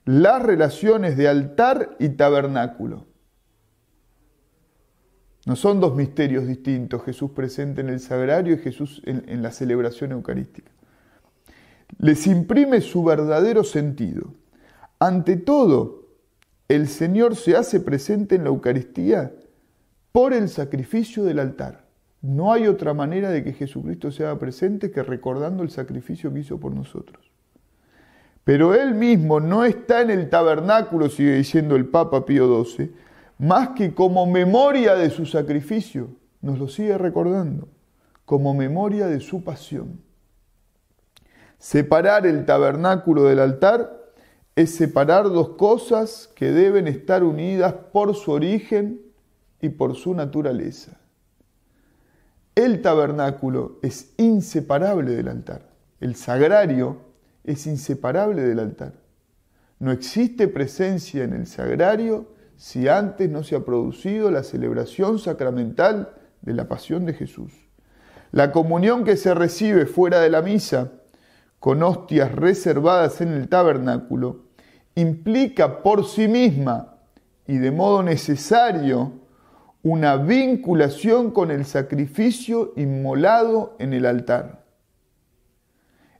las 0.05 0.41
relaciones 0.41 1.17
de 1.17 1.27
altar 1.27 1.95
y 1.99 2.09
tabernáculo. 2.09 3.05
No 5.45 5.55
son 5.55 5.79
dos 5.79 5.95
misterios 5.95 6.47
distintos, 6.47 7.03
Jesús 7.03 7.31
presente 7.31 7.81
en 7.81 7.89
el 7.89 7.99
sagrario 7.99 8.55
y 8.55 8.57
Jesús 8.57 9.01
en, 9.05 9.43
la 9.43 9.51
celebración 9.51 10.11
eucarística. 10.11 10.71
Les 11.99 12.25
imprime 12.25 12.81
su 12.81 13.03
verdadero 13.03 13.63
sentido. 13.63 14.33
Ante 14.97 15.37
todo, 15.37 16.07
el 16.67 16.87
Señor 16.87 17.35
se 17.35 17.55
hace 17.55 17.79
presente 17.79 18.35
en 18.35 18.43
la 18.43 18.49
Eucaristía 18.49 19.33
por 20.11 20.33
el 20.33 20.49
sacrificio 20.49 21.23
del 21.23 21.39
altar. 21.39 21.84
No 22.21 22.51
hay 22.51 22.67
otra 22.67 22.93
manera 22.93 23.29
de 23.29 23.43
que 23.43 23.53
Jesucristo 23.53 24.11
sea 24.11 24.37
presente 24.39 24.91
que 24.91 25.03
recordando 25.03 25.63
el 25.63 25.69
sacrificio 25.69 26.33
que 26.33 26.39
hizo 26.39 26.59
por 26.59 26.73
nosotros. 26.73 27.31
Pero 28.43 28.73
Él 28.73 28.93
mismo 28.93 29.39
no 29.39 29.65
está 29.65 30.01
en 30.01 30.11
el 30.11 30.29
tabernáculo, 30.29 31.09
sigue 31.09 31.35
diciendo 31.35 31.75
el 31.75 31.87
Papa 31.87 32.25
Pío 32.25 32.63
XII, 32.63 32.91
más 33.39 33.69
que 33.69 33.93
como 33.93 34.25
memoria 34.25 34.95
de 34.95 35.09
su 35.09 35.25
sacrificio, 35.25 36.09
nos 36.41 36.59
lo 36.59 36.67
sigue 36.67 36.97
recordando, 36.97 37.67
como 38.23 38.53
memoria 38.53 39.07
de 39.07 39.19
su 39.19 39.43
pasión. 39.43 39.99
Separar 41.57 42.27
el 42.27 42.45
tabernáculo 42.45 43.23
del 43.23 43.39
altar 43.39 44.05
es 44.55 44.75
separar 44.75 45.25
dos 45.25 45.49
cosas 45.49 46.29
que 46.35 46.51
deben 46.51 46.87
estar 46.87 47.23
unidas 47.23 47.73
por 47.91 48.15
su 48.15 48.31
origen 48.31 49.01
y 49.59 49.69
por 49.69 49.95
su 49.95 50.13
naturaleza. 50.13 50.99
El 52.55 52.81
tabernáculo 52.81 53.79
es 53.81 54.13
inseparable 54.15 55.13
del 55.13 55.27
altar. 55.27 55.69
El 55.99 56.15
sagrario 56.15 57.01
es 57.43 57.67
inseparable 57.67 58.43
del 58.43 58.59
altar. 58.59 58.93
No 59.79 59.91
existe 59.91 60.47
presencia 60.47 61.25
en 61.25 61.33
el 61.33 61.47
sagrario 61.47 62.33
si 62.55 62.87
antes 62.87 63.29
no 63.29 63.43
se 63.43 63.57
ha 63.57 63.65
producido 63.65 64.31
la 64.31 64.41
celebración 64.41 65.19
sacramental 65.19 66.13
de 66.41 66.53
la 66.53 66.69
pasión 66.69 67.05
de 67.05 67.13
Jesús. 67.13 67.51
La 68.31 68.53
comunión 68.53 69.03
que 69.03 69.17
se 69.17 69.33
recibe 69.33 69.85
fuera 69.85 70.21
de 70.21 70.29
la 70.29 70.41
misa, 70.41 70.93
con 71.59 71.83
hostias 71.83 72.31
reservadas 72.31 73.19
en 73.19 73.33
el 73.33 73.49
tabernáculo, 73.49 74.45
implica 74.95 75.83
por 75.83 76.05
sí 76.05 76.29
misma 76.29 76.99
y 77.47 77.57
de 77.57 77.71
modo 77.71 78.01
necesario 78.01 79.24
una 79.85 80.17
vinculación 80.17 81.29
con 81.29 81.51
el 81.51 81.63
sacrificio 81.63 82.73
inmolado 82.75 83.75
en 83.77 83.93
el 83.93 84.07
altar. 84.07 84.65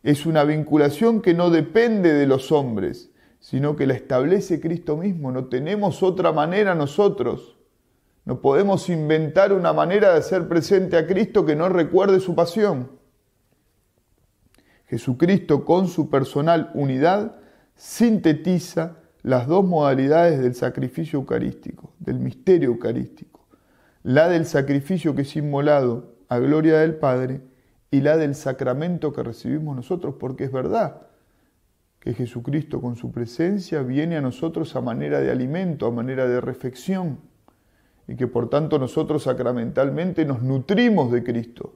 Es 0.04 0.28
una 0.28 0.44
vinculación 0.44 1.20
que 1.20 1.34
no 1.34 1.50
depende 1.50 2.14
de 2.14 2.28
los 2.28 2.52
hombres, 2.52 3.10
sino 3.40 3.76
que 3.76 3.88
la 3.88 3.96
establece 3.96 4.62
Cristo 4.62 4.98
mismo. 4.98 5.32
No 5.32 5.46
tenemos 5.46 6.04
otra 6.04 6.32
manera 6.32 6.76
nosotros 6.76 7.58
No 8.24 8.40
podemos 8.40 8.88
inventar 8.90 9.52
una 9.52 9.74
manera 9.74 10.12
de 10.12 10.20
hacer 10.20 10.48
presente 10.48 10.96
a 10.96 11.08
Cristo 11.08 11.44
que 11.44 11.56
no 11.56 11.68
recuerde 11.68 12.20
su 12.20 12.36
pasión. 12.36 12.92
Jesucristo 14.86 15.66
con 15.66 15.88
su 15.88 16.12
personal 16.12 16.70
unidad 16.76 17.38
sintetiza 17.76 18.98
las 19.24 19.48
dos 19.48 19.66
modalidades 19.66 20.40
del 20.40 20.54
sacrificio 20.54 21.18
eucarístico, 21.18 21.94
del 21.98 22.20
misterio 22.20 22.70
eucarístico, 22.70 23.35
la 24.06 24.30
del 24.30 24.46
sacrificio 24.46 25.16
que 25.16 25.24
es 25.24 25.36
inmolado 25.36 26.14
a 26.30 26.38
gloria 26.38 26.78
del 26.78 26.94
Padre 26.94 27.42
y 27.90 28.02
la 28.02 28.18
del 28.18 28.36
sacramento 28.36 29.12
que 29.12 29.24
recibimos 29.24 29.76
nosotros, 29.76 30.18
porque 30.20 30.44
es 30.44 30.52
verdad 30.52 31.02
que 32.00 32.14
Jesucristo 32.14 32.80
con 32.82 32.98
su 32.98 33.12
presencia 33.12 33.82
viene 33.82 34.16
a 34.16 34.22
nosotros 34.22 34.76
a 34.76 34.82
manera 34.82 35.22
de 35.22 35.32
alimento, 35.32 35.88
a 35.88 35.92
manera 35.92 36.28
de 36.28 36.40
reflexión, 36.40 37.18
y 38.08 38.16
que 38.16 38.28
por 38.28 38.48
tanto 38.48 38.78
nosotros 38.78 39.24
sacramentalmente 39.24 40.24
nos 40.24 40.44
nutrimos 40.44 41.12
de 41.12 41.24
Cristo. 41.24 41.74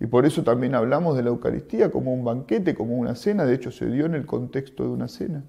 Y 0.00 0.06
por 0.06 0.26
eso 0.26 0.42
también 0.42 0.74
hablamos 0.74 1.16
de 1.16 1.22
la 1.22 1.28
Eucaristía 1.28 1.92
como 1.92 2.12
un 2.12 2.24
banquete, 2.24 2.74
como 2.74 2.96
una 2.96 3.14
cena, 3.14 3.44
de 3.46 3.54
hecho 3.54 3.70
se 3.70 3.86
dio 3.86 4.06
en 4.06 4.16
el 4.16 4.26
contexto 4.26 4.82
de 4.82 4.88
una 4.88 5.06
cena. 5.06 5.44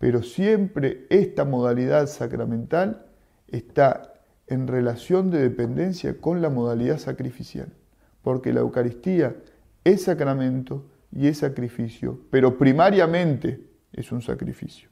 Pero 0.00 0.24
siempre 0.24 1.06
esta 1.08 1.44
modalidad 1.44 2.08
sacramental 2.08 3.06
está 3.46 4.09
en 4.50 4.66
relación 4.66 5.30
de 5.30 5.40
dependencia 5.40 6.20
con 6.20 6.42
la 6.42 6.50
modalidad 6.50 6.98
sacrificial, 6.98 7.72
porque 8.20 8.52
la 8.52 8.60
Eucaristía 8.60 9.36
es 9.84 10.02
sacramento 10.02 10.84
y 11.12 11.28
es 11.28 11.38
sacrificio, 11.38 12.20
pero 12.30 12.58
primariamente 12.58 13.64
es 13.92 14.10
un 14.10 14.20
sacrificio. 14.20 14.90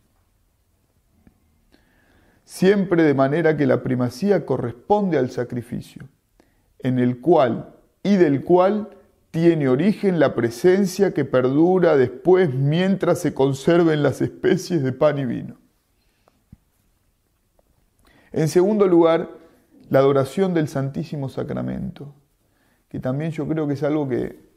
Siempre 2.45 3.03
de 3.03 3.15
manera 3.15 3.57
que 3.57 3.67
la 3.67 3.83
primacía 3.83 4.47
corresponde 4.47 5.19
al 5.19 5.31
sacrificio, 5.31 6.09
en 6.79 7.01
el 7.01 7.21
cual 7.21 7.75
y 8.05 8.15
del 8.17 8.45
cual 8.45 8.91
tiene 9.33 9.69
origen 9.69 10.21
la 10.21 10.37
presencia 10.37 11.13
que 11.13 11.25
perdura 11.25 11.97
después 11.97 12.55
mientras 12.55 13.19
se 13.19 13.35
conserven 13.35 14.05
las 14.05 14.23
especies 14.23 14.85
de 14.85 14.93
pan 14.93 15.19
y 15.19 15.27
vino. 15.27 15.57
En 18.33 18.49
segundo 18.49 18.87
lugar, 18.87 19.38
la 19.91 20.01
adoración 20.01 20.55
del 20.55 20.69
Santísimo 20.69 21.29
Sacramento, 21.29 22.15
que 22.89 23.01
también 23.01 23.31
yo 23.31 23.47
creo 23.49 23.67
que 23.67 23.75
es 23.75 23.83
algo 23.83 24.09
que 24.09 24.49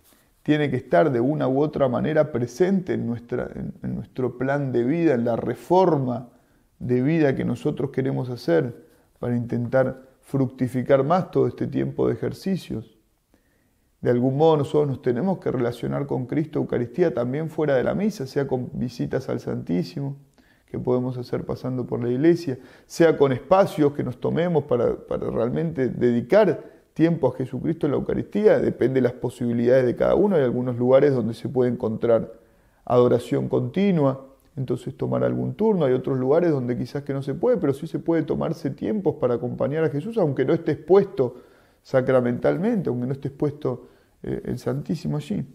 tiene 0.44 0.70
que 0.70 0.78
estar 0.78 1.12
de 1.12 1.20
una 1.20 1.48
u 1.48 1.62
otra 1.62 1.88
manera 1.88 2.32
presente 2.32 2.94
en, 2.94 3.06
nuestra, 3.06 3.50
en, 3.54 3.96
nuestro 3.96 4.38
plan 4.38 4.72
de 4.72 4.84
vida, 4.84 5.13
en 5.13 5.26
la 5.26 5.36
reforma 5.36 6.30
de 6.80 7.02
vida 7.02 7.36
que 7.36 7.46
nosotros 7.46 7.91
queremos 7.91 8.30
hacer 8.30 8.88
para 9.20 9.36
intentar 9.36 10.10
fructificar 10.22 11.04
más 11.04 11.30
todo 11.32 11.48
este 11.48 11.67
tiempo 11.67 12.08
de 12.08 12.13
ejercicios. 12.13 12.98
De 14.02 14.10
algún 14.10 14.36
modo 14.36 14.58
nosotros 14.58 14.88
nos 14.88 15.02
tenemos 15.04 15.38
que 15.39 15.52
relacionar 15.52 16.08
con 16.08 16.26
Cristo 16.26 16.58
Eucaristía 16.58 17.13
también 17.13 17.50
fuera 17.50 17.76
de 17.76 17.84
la 17.84 17.94
misa, 17.94 18.26
sea 18.26 18.48
con 18.48 18.72
visitas 18.74 19.30
al 19.30 19.39
Santísimo 19.39 20.17
que 20.72 20.80
podemos 20.80 21.18
hacer 21.18 21.44
pasando 21.44 21.86
por 21.86 22.02
la 22.02 22.10
iglesia, 22.10 22.58
sea 22.88 23.18
con 23.18 23.34
espacios 23.34 23.94
que 23.94 24.04
nos 24.04 24.20
tomemos 24.20 24.64
para, 24.64 24.96
para 24.96 25.30
realmente 25.30 25.90
dedicar 25.90 26.64
tiempo 26.94 27.28
a 27.28 27.36
Jesucristo 27.36 27.86
en 27.86 27.92
la 27.92 27.98
Eucaristía, 27.98 28.60
depende 28.60 28.96
de 28.96 29.02
las 29.02 29.14
posibilidades 29.14 29.86
de 29.86 29.96
cada 29.96 30.16
uno. 30.16 30.38
Hay 30.38 30.44
algunos 30.44 30.78
lugares 30.78 31.14
donde 31.14 31.34
se 31.34 31.50
puede 31.50 31.72
encontrar 31.72 32.34
adoración 32.86 33.50
continua, 33.50 34.26
entonces 34.56 34.96
tomar 34.96 35.24
algún 35.24 35.54
turno. 35.54 35.86
Hay 35.86 35.94
otros 35.94 36.18
lugares 36.18 36.52
donde 36.52 36.78
quizás 36.78 37.04
que 37.04 37.14
no 37.14 37.22
se 37.22 37.34
puede, 37.34 37.58
pero 37.58 37.74
sí 37.74 37.88
se 37.88 38.00
puede 38.00 38.24
tomarse 38.24 38.70
tiempos 38.70 39.16
para 39.16 39.36
acompañar 39.36 39.84
a 39.84 39.90
Jesús, 39.90 40.18
aunque 40.18 40.46
no 40.46 40.54
esté 40.54 40.74
expuesto 40.74 41.36
sacramentalmente, 41.84 42.90
aunque 42.90 43.08
no 43.08 43.14
esté 43.14 43.30
expuesto 43.30 43.88
eh, 44.24 44.42
el 44.46 44.60
Santísimo 44.60 45.18
allí. 45.18 45.46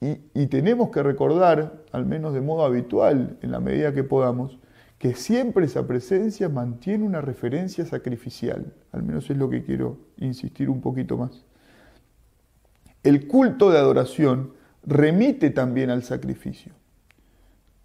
Y, 0.00 0.46
tenemos 0.46 0.90
que 0.90 1.02
recordar, 1.02 1.84
al 1.92 2.06
menos 2.06 2.32
de 2.32 2.40
modo 2.40 2.64
habitual, 2.64 3.36
en 3.42 3.50
la 3.50 3.60
medida 3.60 3.92
que 3.92 4.02
podamos, 4.02 4.58
que 4.98 5.14
siempre 5.14 5.66
esa 5.66 5.86
presencia 5.86 6.48
mantiene 6.48 7.04
una 7.04 7.20
referencia 7.20 7.84
sacrificial. 7.84 8.72
Al 8.92 9.02
menos 9.02 9.28
es 9.28 9.36
lo 9.36 9.50
que 9.50 9.62
quiero 9.62 9.98
insistir 10.16 10.70
un 10.70 10.80
poquito 10.80 11.18
más. 11.18 11.44
El 13.02 13.26
culto 13.26 13.70
de 13.70 13.78
adoración 13.78 14.54
remite 14.86 15.50
también 15.50 15.90
al 15.90 16.02
sacrificio. 16.02 16.72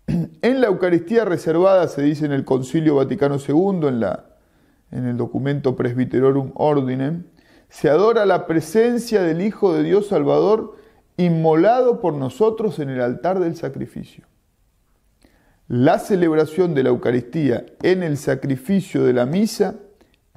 En 0.42 0.62
la 0.62 0.68
Eucaristía 0.68 1.26
reservada, 1.26 1.88
se 1.90 2.02
dice 2.02 2.26
en 2.26 2.32
el 2.32 2.46
Concilio 2.46 2.96
Vaticano 2.96 3.38
II, 3.46 3.88
en, 3.88 4.04
en 4.92 5.06
el 5.06 5.18
documento 5.18 5.76
Presbyterorum 5.76 6.52
Ordinem, 6.56 7.26
se 7.68 7.90
adora 7.90 8.26
la 8.26 8.48
presencia 8.48 9.22
del 9.22 9.42
Hijo 9.42 9.74
de 9.74 9.84
Dios 9.84 10.08
Salvador 10.08 10.76
inmolado 11.18 12.02
por 12.02 12.14
nosotros 12.14 12.80
en 12.80 12.90
el 12.90 13.02
altar 13.02 13.40
del 13.40 13.56
sacrificio. 13.56 14.26
La 15.68 15.98
celebración 16.00 16.74
de 16.74 16.84
la 16.84 16.90
Eucaristía 16.90 17.66
en 17.82 18.04
el 18.04 18.18
sacrificio 18.18 19.04
de 19.04 19.14
la 19.14 19.26
misa 19.26 19.76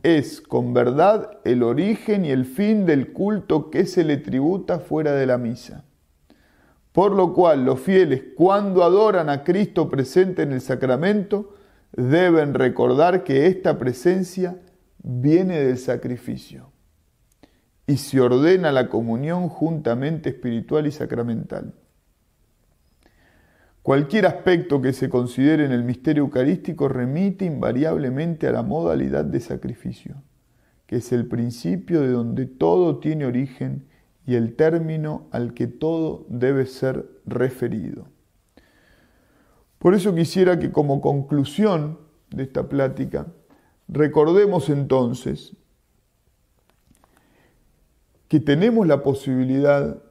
es 0.02 0.40
con 0.40 0.72
verdad 0.72 1.38
el 1.44 1.62
origen 1.62 2.24
y 2.24 2.30
el 2.30 2.44
fin 2.44 2.86
del 2.86 3.12
culto 3.12 3.70
que 3.70 3.84
se 3.84 4.04
le 4.04 4.16
tributa 4.16 4.78
fuera 4.78 5.12
de 5.12 5.26
la 5.26 5.36
misa. 5.36 5.84
Por 6.92 7.12
lo 7.12 7.34
cual 7.34 7.64
los 7.64 7.80
fieles 7.80 8.22
cuando 8.36 8.84
adoran 8.84 9.28
a 9.28 9.44
Cristo 9.44 9.88
presente 9.90 10.42
en 10.42 10.52
el 10.52 10.60
sacramento 10.60 11.54
deben 11.92 12.54
recordar 12.54 13.24
que 13.24 13.46
esta 13.46 13.78
presencia 13.78 14.58
viene 15.02 15.60
del 15.60 15.78
sacrificio 15.78 16.70
y 17.88 17.96
se 17.96 18.20
ordena 18.20 18.70
la 18.70 18.90
comunión 18.90 19.48
juntamente 19.48 20.28
espiritual 20.28 20.86
y 20.86 20.92
sacramental. 20.92 21.72
Cualquier 23.82 24.26
aspecto 24.26 24.82
que 24.82 24.92
se 24.92 25.08
considere 25.08 25.64
en 25.64 25.72
el 25.72 25.84
misterio 25.84 26.24
eucarístico 26.24 26.88
remite 26.88 27.46
invariablemente 27.46 28.46
a 28.46 28.52
la 28.52 28.62
modalidad 28.62 29.24
de 29.24 29.40
sacrificio, 29.40 30.22
que 30.86 30.96
es 30.96 31.12
el 31.12 31.26
principio 31.26 32.02
de 32.02 32.10
donde 32.10 32.44
todo 32.44 32.98
tiene 32.98 33.24
origen 33.24 33.86
y 34.26 34.34
el 34.34 34.54
término 34.54 35.26
al 35.30 35.54
que 35.54 35.66
todo 35.66 36.26
debe 36.28 36.66
ser 36.66 37.08
referido. 37.24 38.08
Por 39.78 39.94
eso 39.94 40.14
quisiera 40.14 40.58
que 40.58 40.72
como 40.72 41.00
conclusión 41.00 41.98
de 42.28 42.42
esta 42.42 42.68
plática 42.68 43.28
recordemos 43.88 44.68
entonces 44.68 45.56
que 48.28 48.40
tenemos 48.40 48.86
la 48.86 49.02
posibilidad 49.02 50.02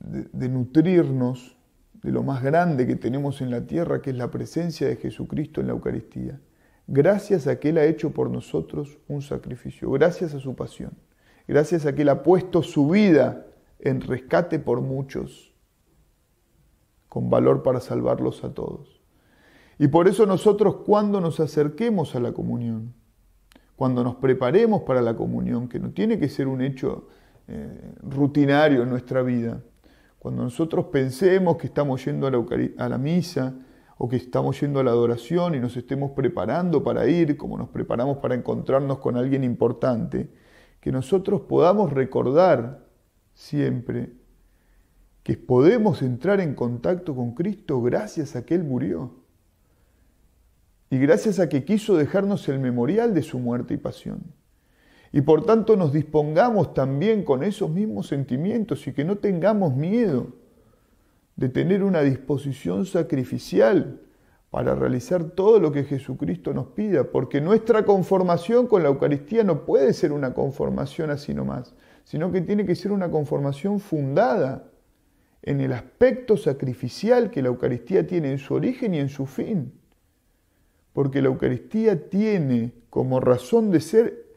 de, 0.00 0.48
nutrirnos 0.48 1.56
de 2.02 2.12
lo 2.12 2.22
más 2.22 2.42
grande 2.42 2.86
que 2.86 2.96
tenemos 2.96 3.40
en 3.42 3.50
la 3.50 3.66
tierra, 3.66 4.00
que 4.00 4.10
es 4.10 4.16
la 4.16 4.30
presencia 4.30 4.88
de 4.88 4.96
Jesucristo 4.96 5.60
en 5.60 5.66
la 5.66 5.74
Eucaristía, 5.74 6.40
gracias 6.86 7.46
a 7.46 7.60
que 7.60 7.68
Él 7.68 7.78
ha 7.78 7.84
hecho 7.84 8.12
por 8.12 8.30
nosotros 8.30 8.98
un 9.06 9.20
sacrificio, 9.20 9.90
gracias 9.90 10.34
a 10.34 10.40
su 10.40 10.56
pasión, 10.56 10.92
gracias 11.46 11.84
a 11.84 11.94
que 11.94 12.02
Él 12.02 12.08
ha 12.08 12.22
puesto 12.22 12.62
su 12.62 12.88
vida 12.88 13.46
en 13.80 14.00
rescate 14.00 14.58
por 14.58 14.80
muchos, 14.80 15.54
con 17.08 17.28
valor 17.28 17.62
para 17.62 17.80
salvarlos 17.80 18.44
a 18.44 18.54
todos. 18.54 19.02
Y 19.78 19.88
por 19.88 20.08
eso 20.08 20.26
nosotros 20.26 20.76
cuando 20.86 21.20
nos 21.20 21.38
acerquemos 21.38 22.14
a 22.16 22.20
la 22.20 22.32
comunión, 22.32 22.94
cuando 23.76 24.02
nos 24.02 24.16
preparemos 24.16 24.82
para 24.82 25.00
la 25.00 25.14
comunión, 25.14 25.68
que 25.68 25.78
no 25.78 25.90
tiene 25.90 26.18
que 26.18 26.28
ser 26.28 26.48
un 26.48 26.62
hecho 26.62 27.08
eh, 27.48 27.92
rutinario 28.02 28.82
en 28.82 28.90
nuestra 28.90 29.22
vida, 29.22 29.62
cuando 30.18 30.42
nosotros 30.42 30.86
pensemos 30.86 31.56
que 31.56 31.66
estamos 31.66 32.04
yendo 32.04 32.26
a 32.26 32.30
la, 32.30 32.44
a 32.78 32.88
la 32.88 32.98
misa 32.98 33.54
o 33.96 34.08
que 34.08 34.16
estamos 34.16 34.60
yendo 34.60 34.80
a 34.80 34.84
la 34.84 34.90
adoración 34.90 35.54
y 35.54 35.60
nos 35.60 35.76
estemos 35.76 36.12
preparando 36.12 36.82
para 36.82 37.06
ir, 37.08 37.36
como 37.36 37.58
nos 37.58 37.68
preparamos 37.68 38.18
para 38.18 38.34
encontrarnos 38.34 38.98
con 38.98 39.16
alguien 39.16 39.44
importante, 39.44 40.30
que 40.80 40.92
nosotros 40.92 41.42
podamos 41.42 41.92
recordar 41.92 42.86
siempre 43.34 44.12
que 45.22 45.36
podemos 45.36 46.00
entrar 46.02 46.40
en 46.40 46.54
contacto 46.54 47.14
con 47.14 47.34
Cristo 47.34 47.82
gracias 47.82 48.34
a 48.34 48.46
que 48.46 48.54
Él 48.54 48.64
murió 48.64 49.14
y 50.90 50.98
gracias 50.98 51.38
a 51.38 51.48
que 51.48 51.64
quiso 51.64 51.96
dejarnos 51.96 52.48
el 52.48 52.58
memorial 52.58 53.12
de 53.12 53.22
su 53.22 53.38
muerte 53.38 53.74
y 53.74 53.76
pasión. 53.76 54.37
Y 55.12 55.22
por 55.22 55.44
tanto 55.44 55.76
nos 55.76 55.92
dispongamos 55.92 56.74
también 56.74 57.24
con 57.24 57.42
esos 57.42 57.70
mismos 57.70 58.08
sentimientos 58.08 58.86
y 58.86 58.92
que 58.92 59.04
no 59.04 59.16
tengamos 59.16 59.74
miedo 59.74 60.28
de 61.36 61.48
tener 61.48 61.82
una 61.82 62.02
disposición 62.02 62.84
sacrificial 62.84 64.00
para 64.50 64.74
realizar 64.74 65.24
todo 65.24 65.60
lo 65.60 65.72
que 65.72 65.84
Jesucristo 65.84 66.54
nos 66.54 66.68
pida, 66.68 67.04
porque 67.04 67.40
nuestra 67.40 67.84
conformación 67.84 68.66
con 68.66 68.82
la 68.82 68.88
Eucaristía 68.88 69.44
no 69.44 69.64
puede 69.64 69.92
ser 69.92 70.12
una 70.12 70.32
conformación 70.34 71.10
así 71.10 71.34
nomás, 71.34 71.74
sino 72.04 72.32
que 72.32 72.40
tiene 72.40 72.64
que 72.64 72.74
ser 72.74 72.92
una 72.92 73.10
conformación 73.10 73.78
fundada 73.78 74.64
en 75.42 75.60
el 75.60 75.72
aspecto 75.72 76.36
sacrificial 76.36 77.30
que 77.30 77.42
la 77.42 77.48
Eucaristía 77.48 78.06
tiene 78.06 78.32
en 78.32 78.38
su 78.38 78.54
origen 78.54 78.94
y 78.94 78.98
en 78.98 79.08
su 79.08 79.26
fin. 79.26 79.72
Porque 80.92 81.22
la 81.22 81.28
Eucaristía 81.28 82.08
tiene 82.08 82.72
como 82.90 83.20
razón 83.20 83.70
de 83.70 83.80
ser 83.80 84.27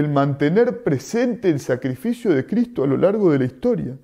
el 0.00 0.08
mantener 0.08 0.82
presente 0.82 1.48
el 1.48 1.60
sacrificio 1.60 2.32
de 2.32 2.46
Cristo 2.46 2.84
a 2.84 2.86
lo 2.86 2.96
largo 2.96 3.32
de 3.32 3.38
la 3.38 3.44
historia. 3.46 3.96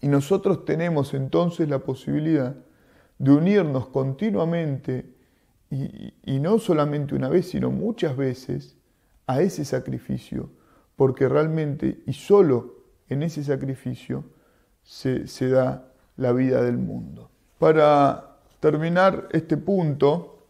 Y 0.00 0.08
nosotros 0.08 0.64
tenemos 0.64 1.14
entonces 1.14 1.68
la 1.68 1.78
posibilidad 1.78 2.54
de 3.18 3.30
unirnos 3.30 3.86
continuamente 3.86 5.14
y, 5.70 6.38
no 6.38 6.58
solamente 6.58 7.14
una 7.14 7.28
vez, 7.28 7.48
sino 7.48 7.70
muchas 7.70 8.16
veces 8.16 8.76
a 9.26 9.40
ese 9.40 9.64
sacrificio, 9.64 10.50
porque 10.94 11.28
realmente 11.28 12.02
y 12.06 12.12
solo 12.12 12.74
en 13.08 13.22
ese 13.22 13.42
sacrificio 13.42 14.24
se, 14.82 15.26
se 15.26 15.48
da 15.48 15.88
la 16.16 16.32
vida 16.32 16.62
del 16.62 16.78
mundo. 16.78 17.30
Para 17.58 18.36
terminar 18.60 19.28
este 19.32 19.56
punto, 19.56 20.46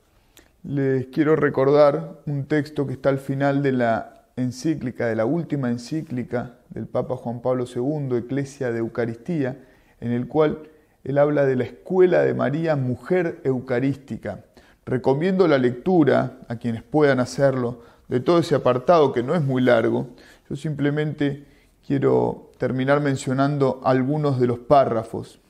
les 0.64 1.06
quiero 1.06 1.36
recordar 1.36 2.20
un 2.26 2.46
texto 2.46 2.86
que 2.86 2.94
está 2.94 3.10
al 3.10 3.18
final 3.18 3.62
de 3.62 3.72
la 3.72 4.13
encíclica, 4.36 5.06
de 5.06 5.16
la 5.16 5.26
última 5.26 5.70
encíclica 5.70 6.56
del 6.70 6.86
Papa 6.86 7.16
Juan 7.16 7.40
Pablo 7.40 7.64
II, 7.64 8.16
Eclesia 8.16 8.70
de 8.70 8.78
Eucaristía, 8.78 9.58
en 10.00 10.12
el 10.12 10.26
cual 10.26 10.68
él 11.04 11.18
habla 11.18 11.44
de 11.44 11.56
la 11.56 11.64
escuela 11.64 12.22
de 12.22 12.34
María, 12.34 12.76
mujer 12.76 13.40
eucarística. 13.44 14.44
Recomiendo 14.86 15.46
la 15.46 15.58
lectura 15.58 16.38
a 16.48 16.56
quienes 16.56 16.82
puedan 16.82 17.20
hacerlo 17.20 17.82
de 18.08 18.20
todo 18.20 18.38
ese 18.38 18.54
apartado 18.54 19.12
que 19.12 19.22
no 19.22 19.34
es 19.34 19.42
muy 19.42 19.62
largo. 19.62 20.08
Yo 20.48 20.56
simplemente 20.56 21.44
quiero 21.86 22.50
terminar 22.58 23.00
mencionando 23.00 23.80
algunos 23.84 24.40
de 24.40 24.46
los 24.46 24.58
párrafos. 24.58 25.40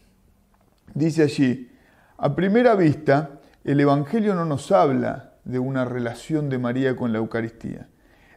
Dice 0.92 1.22
allí, 1.22 1.70
a 2.18 2.34
primera 2.34 2.74
vista, 2.74 3.40
el 3.64 3.80
Evangelio 3.80 4.34
no 4.34 4.44
nos 4.44 4.70
habla 4.70 5.32
de 5.44 5.58
una 5.58 5.84
relación 5.84 6.48
de 6.48 6.58
María 6.58 6.96
con 6.96 7.12
la 7.12 7.18
Eucaristía. 7.18 7.88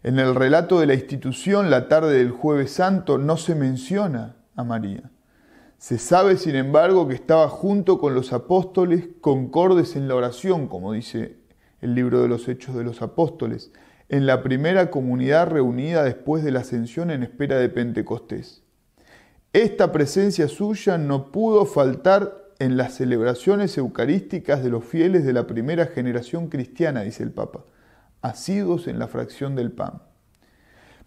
En 0.08 0.20
el 0.20 0.36
relato 0.36 0.80
de 0.80 0.86
la 0.86 0.94
institución, 0.94 1.70
la 1.70 1.90
tarde 1.90 2.20
del 2.20 2.32
jueves 2.32 2.72
santo, 2.72 3.18
no 3.18 3.36
se 3.36 3.56
menciona 3.56 4.38
a 4.56 4.64
María. 4.64 5.12
Se 5.80 5.98
sabe, 5.98 6.38
sin 6.38 6.56
embargo, 6.56 7.10
que 7.10 7.14
estaba 7.14 7.50
junto 7.50 8.00
con 8.00 8.16
los 8.16 8.32
apóstoles 8.32 9.10
concordes 9.20 9.98
en 9.98 10.08
la 10.08 10.16
oración, 10.16 10.70
como 10.70 10.94
dice 10.94 11.40
el 11.82 11.94
libro 11.94 12.22
de 12.22 12.30
los 12.30 12.48
Hechos 12.48 12.74
de 12.76 12.86
los 12.86 13.02
Apóstoles, 13.02 13.74
en 14.08 14.26
la 14.26 14.44
primera 14.44 14.92
comunidad 14.92 15.50
reunida 15.50 16.06
después 16.06 16.42
de 16.42 16.52
la 16.52 16.62
ascensión 16.62 17.12
en 17.12 17.24
espera 17.24 17.58
de 17.58 17.68
Pentecostés. 17.68 18.64
Esta 19.52 19.92
presencia 19.92 20.48
suya 20.48 20.98
no 20.98 21.34
pudo 21.34 21.66
faltar 21.66 22.46
en 22.60 22.78
las 22.78 22.94
celebraciones 22.94 23.78
eucarísticas 23.78 24.64
de 24.64 24.70
los 24.70 24.86
fieles 24.86 25.26
de 25.26 25.34
la 25.34 25.48
primera 25.48 25.86
generación 25.88 26.48
cristiana, 26.48 27.02
dice 27.02 27.24
el 27.24 27.32
Papa, 27.32 27.66
asidos 28.22 28.88
en 28.88 29.00
la 29.00 29.08
fracción 29.08 29.56
del 29.56 29.72
pan. 29.72 30.02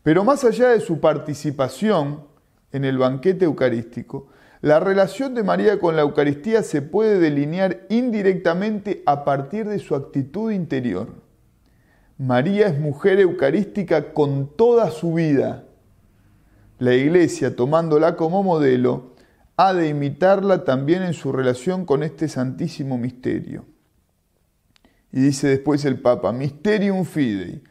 Pero 0.03 0.25
más 0.25 0.45
allá 0.45 0.71
de 0.71 0.81
su 0.81 1.01
participación 1.01 2.25
en 2.73 2.85
el 2.85 2.99
banquete 2.99 3.45
eucarístico, 3.45 4.29
la 4.63 4.79
relación 4.79 5.35
de 5.35 5.43
María 5.43 5.79
con 5.79 5.97
la 5.97 6.03
Eucaristía 6.03 6.63
se 6.63 6.83
puede 6.83 7.19
delinear 7.19 7.87
indirectamente 7.89 9.03
a 9.07 9.25
partir 9.25 9.67
de 9.67 9.79
su 9.79 9.95
actitud 9.95 10.53
interior. 10.53 11.09
María 12.19 12.67
es 12.67 12.79
mujer 12.79 13.19
eucarística 13.21 14.13
con 14.13 14.55
toda 14.55 14.91
su 14.91 15.15
vida. 15.15 15.65
La 16.79 16.95
Iglesia, 16.95 17.57
tomándola 17.57 18.17
como 18.17 18.43
modelo, 18.43 19.15
ha 19.57 19.73
de 19.73 19.89
imitarla 19.89 20.65
también 20.65 21.03
en 21.03 21.15
su 21.15 21.33
relación 21.33 21.87
con 21.87 22.03
este 22.03 22.29
santísimo 22.29 22.99
misterio. 22.99 23.65
Y 25.13 25.21
dice 25.21 25.49
después 25.49 25.85
el 25.85 26.01
Papa, 26.01 26.33
Mysterium 26.33 27.05
Fidei, 27.05 27.63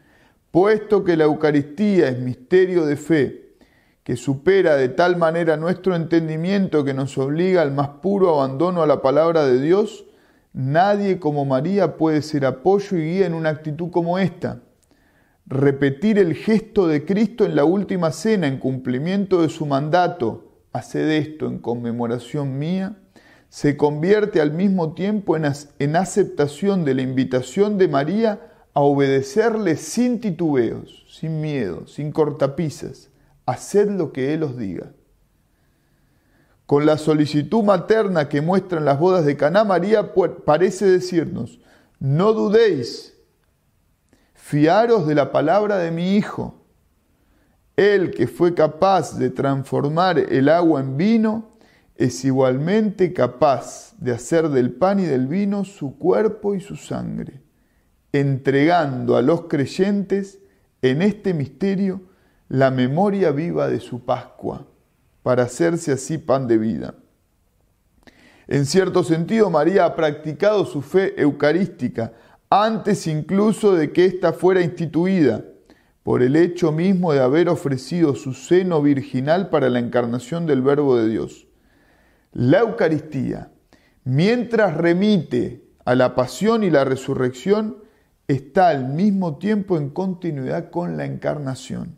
puesto 0.50 1.04
que 1.04 1.16
la 1.16 1.24
Eucaristía 1.24 2.08
es 2.08 2.18
misterio 2.18 2.84
de 2.84 2.96
fe, 2.96 3.54
que 4.02 4.16
supera 4.16 4.76
de 4.76 4.88
tal 4.88 5.16
manera 5.16 5.56
nuestro 5.56 5.94
entendimiento 5.94 6.84
que 6.84 6.94
nos 6.94 7.16
obliga 7.18 7.62
al 7.62 7.72
más 7.72 7.88
puro 8.02 8.34
abandono 8.34 8.82
a 8.82 8.86
la 8.86 9.02
palabra 9.02 9.44
de 9.46 9.60
Dios, 9.60 10.06
nadie 10.52 11.18
como 11.18 11.44
María 11.44 11.96
puede 11.96 12.22
ser 12.22 12.44
apoyo 12.44 12.96
y 12.96 13.02
guía 13.02 13.26
en 13.26 13.34
una 13.34 13.50
actitud 13.50 13.90
como 13.90 14.18
esta. 14.18 14.62
Repetir 15.46 16.18
el 16.18 16.34
gesto 16.34 16.86
de 16.86 17.04
Cristo 17.04 17.44
en 17.44 17.56
la 17.56 17.64
última 17.64 18.12
cena 18.12 18.46
en 18.46 18.58
cumplimiento 18.58 19.42
de 19.42 19.48
su 19.48 19.66
mandato, 19.66 20.50
haced 20.72 21.08
esto 21.10 21.46
en 21.46 21.58
conmemoración 21.58 22.58
mía, 22.58 22.99
se 23.50 23.76
convierte 23.76 24.40
al 24.40 24.52
mismo 24.52 24.94
tiempo 24.94 25.36
en, 25.36 25.96
aceptación 25.96 26.84
de 26.84 26.94
la 26.94 27.02
invitación 27.02 27.76
de 27.76 27.88
María 27.88 28.40
a 28.72 28.80
obedecerle 28.80 29.76
sin 29.76 30.20
titubeos, 30.20 31.04
sin 31.10 31.40
miedo, 31.40 31.86
sin 31.86 32.12
cortapisas 32.12 33.10
haced 33.50 33.90
lo 33.90 34.12
que 34.12 34.32
Él 34.34 34.44
os 34.44 34.56
diga. 34.56 34.92
Con 36.66 36.86
la 36.86 36.98
solicitud 36.98 37.64
materna 37.64 38.28
que 38.28 38.40
muestran 38.40 38.84
las 38.84 38.98
bodas 38.98 39.24
de 39.24 39.36
Caná, 39.36 39.64
María 39.64 40.12
parece 40.44 40.86
decirnos, 40.86 41.58
no 41.98 42.32
dudéis, 42.32 43.16
fiaros 44.34 45.06
de 45.06 45.16
la 45.16 45.32
palabra 45.32 45.78
de 45.78 45.90
mi 45.90 46.16
Hijo. 46.16 46.54
Él 47.76 48.12
que 48.12 48.28
fue 48.28 48.54
capaz 48.54 49.18
de 49.18 49.30
transformar 49.30 50.18
el 50.18 50.48
agua 50.48 50.80
en 50.80 50.96
vino, 50.96 51.49
es 52.00 52.24
igualmente 52.24 53.12
capaz 53.12 53.92
de 53.98 54.12
hacer 54.12 54.48
del 54.48 54.72
pan 54.72 55.00
y 55.00 55.04
del 55.04 55.26
vino 55.26 55.66
su 55.66 55.98
cuerpo 55.98 56.54
y 56.54 56.60
su 56.60 56.76
sangre, 56.76 57.42
entregando 58.10 59.18
a 59.18 59.22
los 59.22 59.42
creyentes 59.42 60.38
en 60.80 61.02
este 61.02 61.34
misterio 61.34 62.00
la 62.48 62.70
memoria 62.70 63.32
viva 63.32 63.68
de 63.68 63.80
su 63.80 64.06
Pascua, 64.06 64.66
para 65.22 65.42
hacerse 65.42 65.92
así 65.92 66.16
pan 66.16 66.48
de 66.48 66.56
vida. 66.56 66.94
En 68.48 68.64
cierto 68.64 69.04
sentido, 69.04 69.50
María 69.50 69.84
ha 69.84 69.94
practicado 69.94 70.64
su 70.64 70.80
fe 70.80 71.20
eucarística 71.20 72.14
antes 72.48 73.06
incluso 73.06 73.74
de 73.74 73.92
que 73.92 74.06
ésta 74.06 74.32
fuera 74.32 74.62
instituida, 74.62 75.44
por 76.02 76.22
el 76.22 76.34
hecho 76.36 76.72
mismo 76.72 77.12
de 77.12 77.20
haber 77.20 77.50
ofrecido 77.50 78.14
su 78.14 78.32
seno 78.32 78.80
virginal 78.80 79.50
para 79.50 79.68
la 79.68 79.80
encarnación 79.80 80.46
del 80.46 80.62
Verbo 80.62 80.96
de 80.96 81.06
Dios. 81.06 81.46
La 82.32 82.60
Eucaristía, 82.60 83.50
mientras 84.04 84.76
remite 84.76 85.64
a 85.84 85.96
la 85.96 86.14
pasión 86.14 86.62
y 86.62 86.70
la 86.70 86.84
resurrección, 86.84 87.78
está 88.28 88.68
al 88.68 88.88
mismo 88.88 89.38
tiempo 89.38 89.76
en 89.76 89.90
continuidad 89.90 90.70
con 90.70 90.96
la 90.96 91.06
encarnación. 91.06 91.96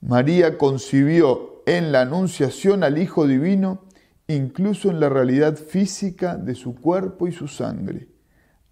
María 0.00 0.58
concibió 0.58 1.62
en 1.66 1.92
la 1.92 2.00
Anunciación 2.00 2.82
al 2.82 2.98
Hijo 2.98 3.28
Divino, 3.28 3.84
incluso 4.26 4.90
en 4.90 4.98
la 4.98 5.08
realidad 5.08 5.56
física 5.56 6.36
de 6.36 6.56
su 6.56 6.74
cuerpo 6.74 7.28
y 7.28 7.32
su 7.32 7.46
sangre, 7.46 8.08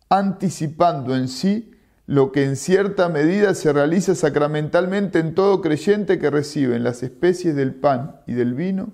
anticipando 0.09 1.15
en 1.15 1.29
sí 1.29 1.71
lo 2.07 2.33
que 2.33 2.45
en 2.45 2.57
cierta 2.57 3.09
medida 3.09 3.55
se 3.55 3.73
realiza 3.73 4.17
sacramentalmente 4.17 5.21
en 5.21 5.35
todo 5.35 5.61
creyente 5.61 6.19
que 6.19 6.31
recibe 6.31 6.75
en 6.75 6.83
las 6.83 7.05
especies 7.05 7.55
del 7.55 7.75
pan 7.75 8.17
y 8.27 8.33
del 8.33 8.55
vino 8.55 8.93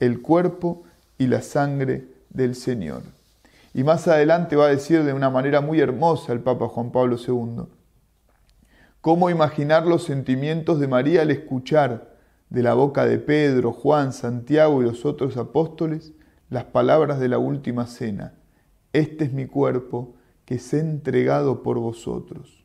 el 0.00 0.22
cuerpo 0.22 0.84
y 1.24 1.26
la 1.26 1.42
sangre 1.42 2.06
del 2.30 2.54
Señor. 2.54 3.02
Y 3.72 3.82
más 3.82 4.06
adelante 4.06 4.56
va 4.56 4.66
a 4.66 4.70
decir 4.70 5.02
de 5.02 5.12
una 5.12 5.30
manera 5.30 5.60
muy 5.60 5.80
hermosa 5.80 6.32
el 6.32 6.40
Papa 6.40 6.68
Juan 6.68 6.92
Pablo 6.92 7.16
II, 7.16 7.64
¿Cómo 9.00 9.28
imaginar 9.28 9.86
los 9.86 10.04
sentimientos 10.04 10.80
de 10.80 10.88
María 10.88 11.20
al 11.20 11.30
escuchar 11.30 12.16
de 12.48 12.62
la 12.62 12.72
boca 12.72 13.04
de 13.04 13.18
Pedro, 13.18 13.70
Juan, 13.70 14.14
Santiago 14.14 14.80
y 14.80 14.86
los 14.86 15.04
otros 15.04 15.36
apóstoles 15.36 16.14
las 16.48 16.64
palabras 16.64 17.20
de 17.20 17.28
la 17.28 17.36
última 17.36 17.86
cena? 17.86 18.32
Este 18.94 19.24
es 19.24 19.32
mi 19.34 19.44
cuerpo 19.44 20.14
que 20.46 20.54
es 20.54 20.72
entregado 20.72 21.62
por 21.62 21.78
vosotros. 21.78 22.64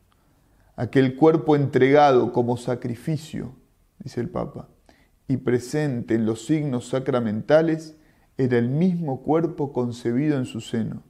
Aquel 0.76 1.14
cuerpo 1.14 1.56
entregado 1.56 2.32
como 2.32 2.56
sacrificio, 2.56 3.52
dice 3.98 4.22
el 4.22 4.30
Papa, 4.30 4.68
y 5.28 5.36
presente 5.36 6.14
en 6.14 6.24
los 6.24 6.46
signos 6.46 6.88
sacramentales, 6.88 7.96
era 8.40 8.56
el 8.56 8.70
mismo 8.70 9.20
cuerpo 9.20 9.70
concebido 9.70 10.38
en 10.38 10.46
su 10.46 10.62
seno. 10.62 11.02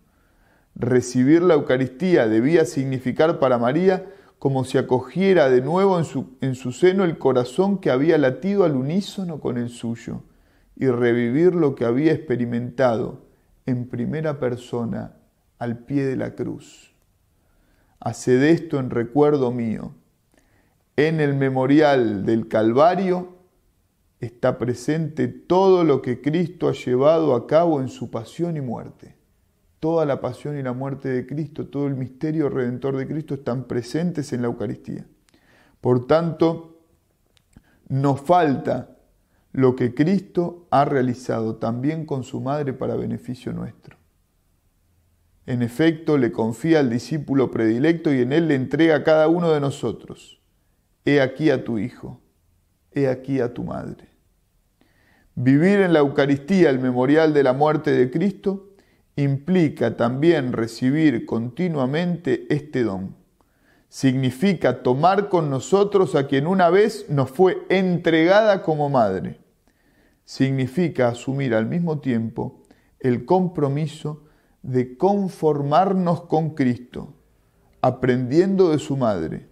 Recibir 0.75 1.43
la 1.43 1.55
Eucaristía 1.55 2.27
debía 2.27 2.65
significar 2.65 3.39
para 3.39 3.57
María 3.57 4.05
como 4.41 4.65
si 4.65 4.79
acogiera 4.79 5.49
de 5.49 5.61
nuevo 5.61 5.97
en 5.99 6.05
su, 6.05 6.37
en 6.41 6.57
su 6.57 6.73
seno 6.73 7.05
el 7.05 7.19
corazón 7.19 7.79
que 7.79 7.91
había 7.91 8.19
latido 8.19 8.65
al 8.65 8.75
unísono 8.75 9.39
con 9.39 9.59
el 9.59 9.69
suyo 9.69 10.23
y 10.75 10.89
revivir 10.89 11.55
lo 11.55 11.77
que 11.77 11.85
había 11.85 12.13
experimentado 12.13 13.27
en 13.65 13.87
primera 13.87 14.41
persona 14.41 15.15
al 15.59 15.79
pie 15.79 16.07
de 16.07 16.17
la 16.17 16.35
cruz. 16.35 16.93
Haced 18.01 18.43
esto 18.43 18.81
en 18.81 18.91
recuerdo 18.91 19.53
mío. 19.53 19.93
En 20.97 21.21
el 21.21 21.35
memorial 21.35 22.25
del 22.27 22.49
Calvario 22.49 23.40
está 24.21 24.59
presente 24.59 25.29
todo 25.29 25.85
lo 25.85 26.03
que 26.03 26.21
Cristo 26.21 26.69
ha 26.69 26.73
llevado 26.73 27.35
a 27.35 27.47
cabo 27.47 27.81
en 27.81 27.89
su 27.89 28.11
pasión 28.11 28.57
y 28.57 28.61
muerte 28.61 29.21
toda 29.81 30.05
la 30.05 30.21
pasión 30.21 30.59
y 30.59 30.63
la 30.63 30.75
muerte 30.75 31.09
de 31.09 31.27
Cristo, 31.27 31.67
todo 31.67 31.87
el 31.87 31.97
misterio 31.97 32.51
redentor 32.51 32.97
de 32.97 33.09
Cristo 33.09 33.35
están 33.35 33.65
presentes 33.65 34.33
en 34.33 34.43
la 34.43 34.49
Eucaristía. 34.49 35.07
Por 35.81 36.07
tanto, 36.07 36.83
nos 37.89 38.21
falta 38.21 38.99
lo 39.53 39.75
que 39.75 39.95
Cristo 39.95 40.69
ha 40.71 40.85
realizado 40.85 41.57
también 41.57 42.05
con 42.05 42.23
su 42.23 42.41
madre 42.41 42.75
para 42.75 42.95
beneficio 42.95 43.53
nuestro. 43.53 43.97
En 45.47 45.63
efecto, 45.63 46.19
le 46.19 46.31
confía 46.31 46.81
al 46.81 46.91
discípulo 46.91 47.51
predilecto 47.51 48.13
y 48.13 48.21
en 48.21 48.33
él 48.33 48.49
le 48.49 48.55
entrega 48.55 48.97
a 48.97 49.03
cada 49.03 49.27
uno 49.29 49.51
de 49.51 49.61
nosotros. 49.61 50.41
He 51.07 51.23
aquí 51.23 51.49
a 51.51 51.65
tu 51.65 51.79
hijo, 51.79 52.21
he 52.93 53.09
aquí 53.09 53.41
a 53.41 53.53
tu 53.55 53.65
madre. 53.65 54.10
Vivir 55.43 55.81
en 55.81 55.95
la 55.95 56.01
Eucaristía 56.01 56.69
el 56.69 56.81
memorial 56.81 57.33
de 57.33 57.43
la 57.43 57.55
muerte 57.55 57.93
de 57.93 58.11
Cristo 58.11 58.75
implica 59.17 59.97
también 59.97 60.53
recibir 60.53 61.25
continuamente 61.25 62.45
este 62.51 62.83
don. 62.83 63.17
Significa 63.89 64.83
tomar 64.83 65.31
con 65.31 65.49
nosotros 65.49 66.15
a 66.15 66.27
quien 66.27 66.47
una 66.47 66.69
vez 66.69 67.07
nos 67.09 67.31
fue 67.31 67.57
entregada 67.71 68.63
como 68.63 68.91
madre. 68.91 69.41
Significa 70.27 71.09
asumir 71.09 71.55
al 71.55 71.65
mismo 71.65 72.01
tiempo 72.01 72.61
el 72.99 73.25
compromiso 73.25 74.25
de 74.61 74.99
conformarnos 74.99 76.21
con 76.21 76.51
Cristo, 76.51 77.15
aprendiendo 77.81 78.69
de 78.69 78.79
su 78.79 78.95
madre 78.99 79.49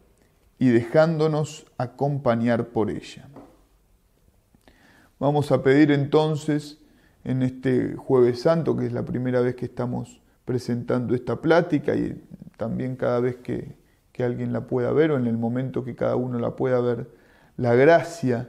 y 0.58 0.68
dejándonos 0.68 1.64
acompañar 1.78 2.68
por 2.68 2.90
ella. 2.90 3.27
Vamos 5.20 5.50
a 5.50 5.64
pedir 5.64 5.90
entonces 5.90 6.78
en 7.24 7.42
este 7.42 7.96
jueves 7.96 8.42
santo, 8.42 8.76
que 8.76 8.86
es 8.86 8.92
la 8.92 9.04
primera 9.04 9.40
vez 9.40 9.56
que 9.56 9.64
estamos 9.64 10.20
presentando 10.44 11.14
esta 11.14 11.40
plática 11.40 11.96
y 11.96 12.24
también 12.56 12.94
cada 12.94 13.18
vez 13.18 13.36
que, 13.36 13.76
que 14.12 14.22
alguien 14.22 14.52
la 14.52 14.68
pueda 14.68 14.92
ver 14.92 15.10
o 15.10 15.16
en 15.16 15.26
el 15.26 15.36
momento 15.36 15.84
que 15.84 15.96
cada 15.96 16.14
uno 16.14 16.38
la 16.38 16.54
pueda 16.54 16.80
ver, 16.80 17.10
la 17.56 17.74
gracia 17.74 18.48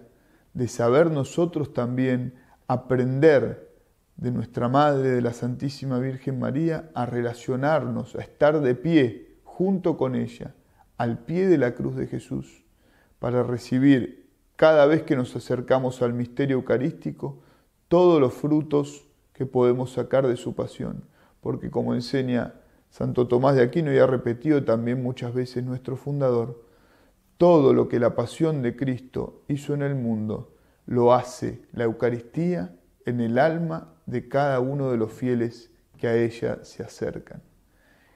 de 0.53 0.67
saber 0.67 1.09
nosotros 1.09 1.73
también 1.73 2.35
aprender 2.67 3.73
de 4.17 4.31
nuestra 4.31 4.69
Madre, 4.69 5.09
de 5.09 5.21
la 5.21 5.33
Santísima 5.33 5.97
Virgen 5.97 6.39
María, 6.39 6.91
a 6.93 7.07
relacionarnos, 7.07 8.15
a 8.15 8.21
estar 8.21 8.61
de 8.61 8.75
pie 8.75 9.37
junto 9.43 9.97
con 9.97 10.13
ella, 10.13 10.53
al 10.97 11.17
pie 11.19 11.47
de 11.47 11.57
la 11.57 11.73
cruz 11.73 11.95
de 11.95 12.05
Jesús, 12.05 12.63
para 13.17 13.41
recibir 13.41 14.18
cada 14.59 14.87
vez 14.87 15.03
que 15.03 15.15
nos 15.15 15.33
acercamos 15.37 16.01
al 16.01 16.11
misterio 16.11 16.57
eucarístico 16.57 17.39
todos 17.87 18.19
los 18.19 18.33
frutos 18.33 19.07
que 19.31 19.45
podemos 19.45 19.93
sacar 19.93 20.27
de 20.27 20.35
su 20.35 20.53
pasión, 20.53 21.05
porque 21.39 21.71
como 21.71 21.95
enseña 21.95 22.55
Santo 22.89 23.25
Tomás 23.25 23.55
de 23.55 23.61
Aquino 23.61 23.93
y 23.93 23.99
ha 23.99 24.05
repetido 24.05 24.61
también 24.65 25.01
muchas 25.01 25.33
veces 25.33 25.63
nuestro 25.63 25.95
fundador, 25.95 26.61
todo 27.37 27.73
lo 27.73 27.87
que 27.87 27.99
la 27.99 28.15
pasión 28.15 28.61
de 28.61 28.75
Cristo 28.75 29.43
hizo 29.47 29.73
en 29.73 29.81
el 29.81 29.95
mundo, 29.95 30.53
lo 30.85 31.13
hace 31.13 31.61
la 31.71 31.85
Eucaristía 31.85 32.75
en 33.05 33.21
el 33.21 33.39
alma 33.39 33.93
de 34.07 34.27
cada 34.27 34.59
uno 34.59 34.91
de 34.91 34.97
los 34.97 35.13
fieles 35.13 35.71
que 35.97 36.09
a 36.09 36.17
ella 36.17 36.65
se 36.65 36.83
acercan. 36.83 37.41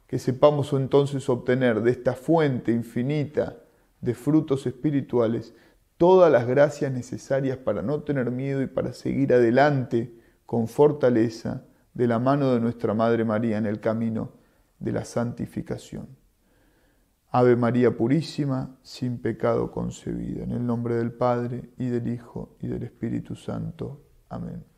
Que 0.08 0.20
sepamos 0.20 0.74
entonces 0.74 1.30
obtener 1.30 1.84
de 1.84 1.92
esta 1.92 2.16
fuente 2.16 2.74
infinita 2.74 3.60
de 4.02 4.14
frutos 4.14 4.68
espirituales 4.68 5.54
todas 5.98 6.32
las 6.32 6.48
gracias 6.48 6.92
necesarias 6.92 7.58
para 7.58 7.82
no 7.82 8.02
tener 8.02 8.32
miedo 8.32 8.62
y 8.62 8.68
para 8.68 8.94
seguir 8.94 9.34
adelante 9.34 10.14
con 10.46 10.68
fortaleza 10.68 11.66
de 11.94 12.08
la 12.08 12.20
mano 12.20 12.54
de 12.54 12.60
nuestra 12.60 12.94
Madre 12.94 13.26
María 13.26 13.58
en 13.58 13.66
el 13.66 13.80
camino 13.80 14.34
de 14.80 14.92
la 14.92 15.06
santificación. 15.06 16.08
Ave 17.32 17.56
María 17.56 17.98
Purísima, 17.98 18.78
sin 18.84 19.20
pecado 19.20 19.72
concebida, 19.72 20.44
en 20.44 20.52
el 20.52 20.66
nombre 20.66 20.96
del 20.96 21.14
Padre 21.14 21.72
y 21.78 21.88
del 21.88 22.08
Hijo 22.08 22.56
y 22.60 22.68
del 22.68 22.84
Espíritu 22.84 23.36
Santo. 23.36 24.04
Amén. 24.30 24.73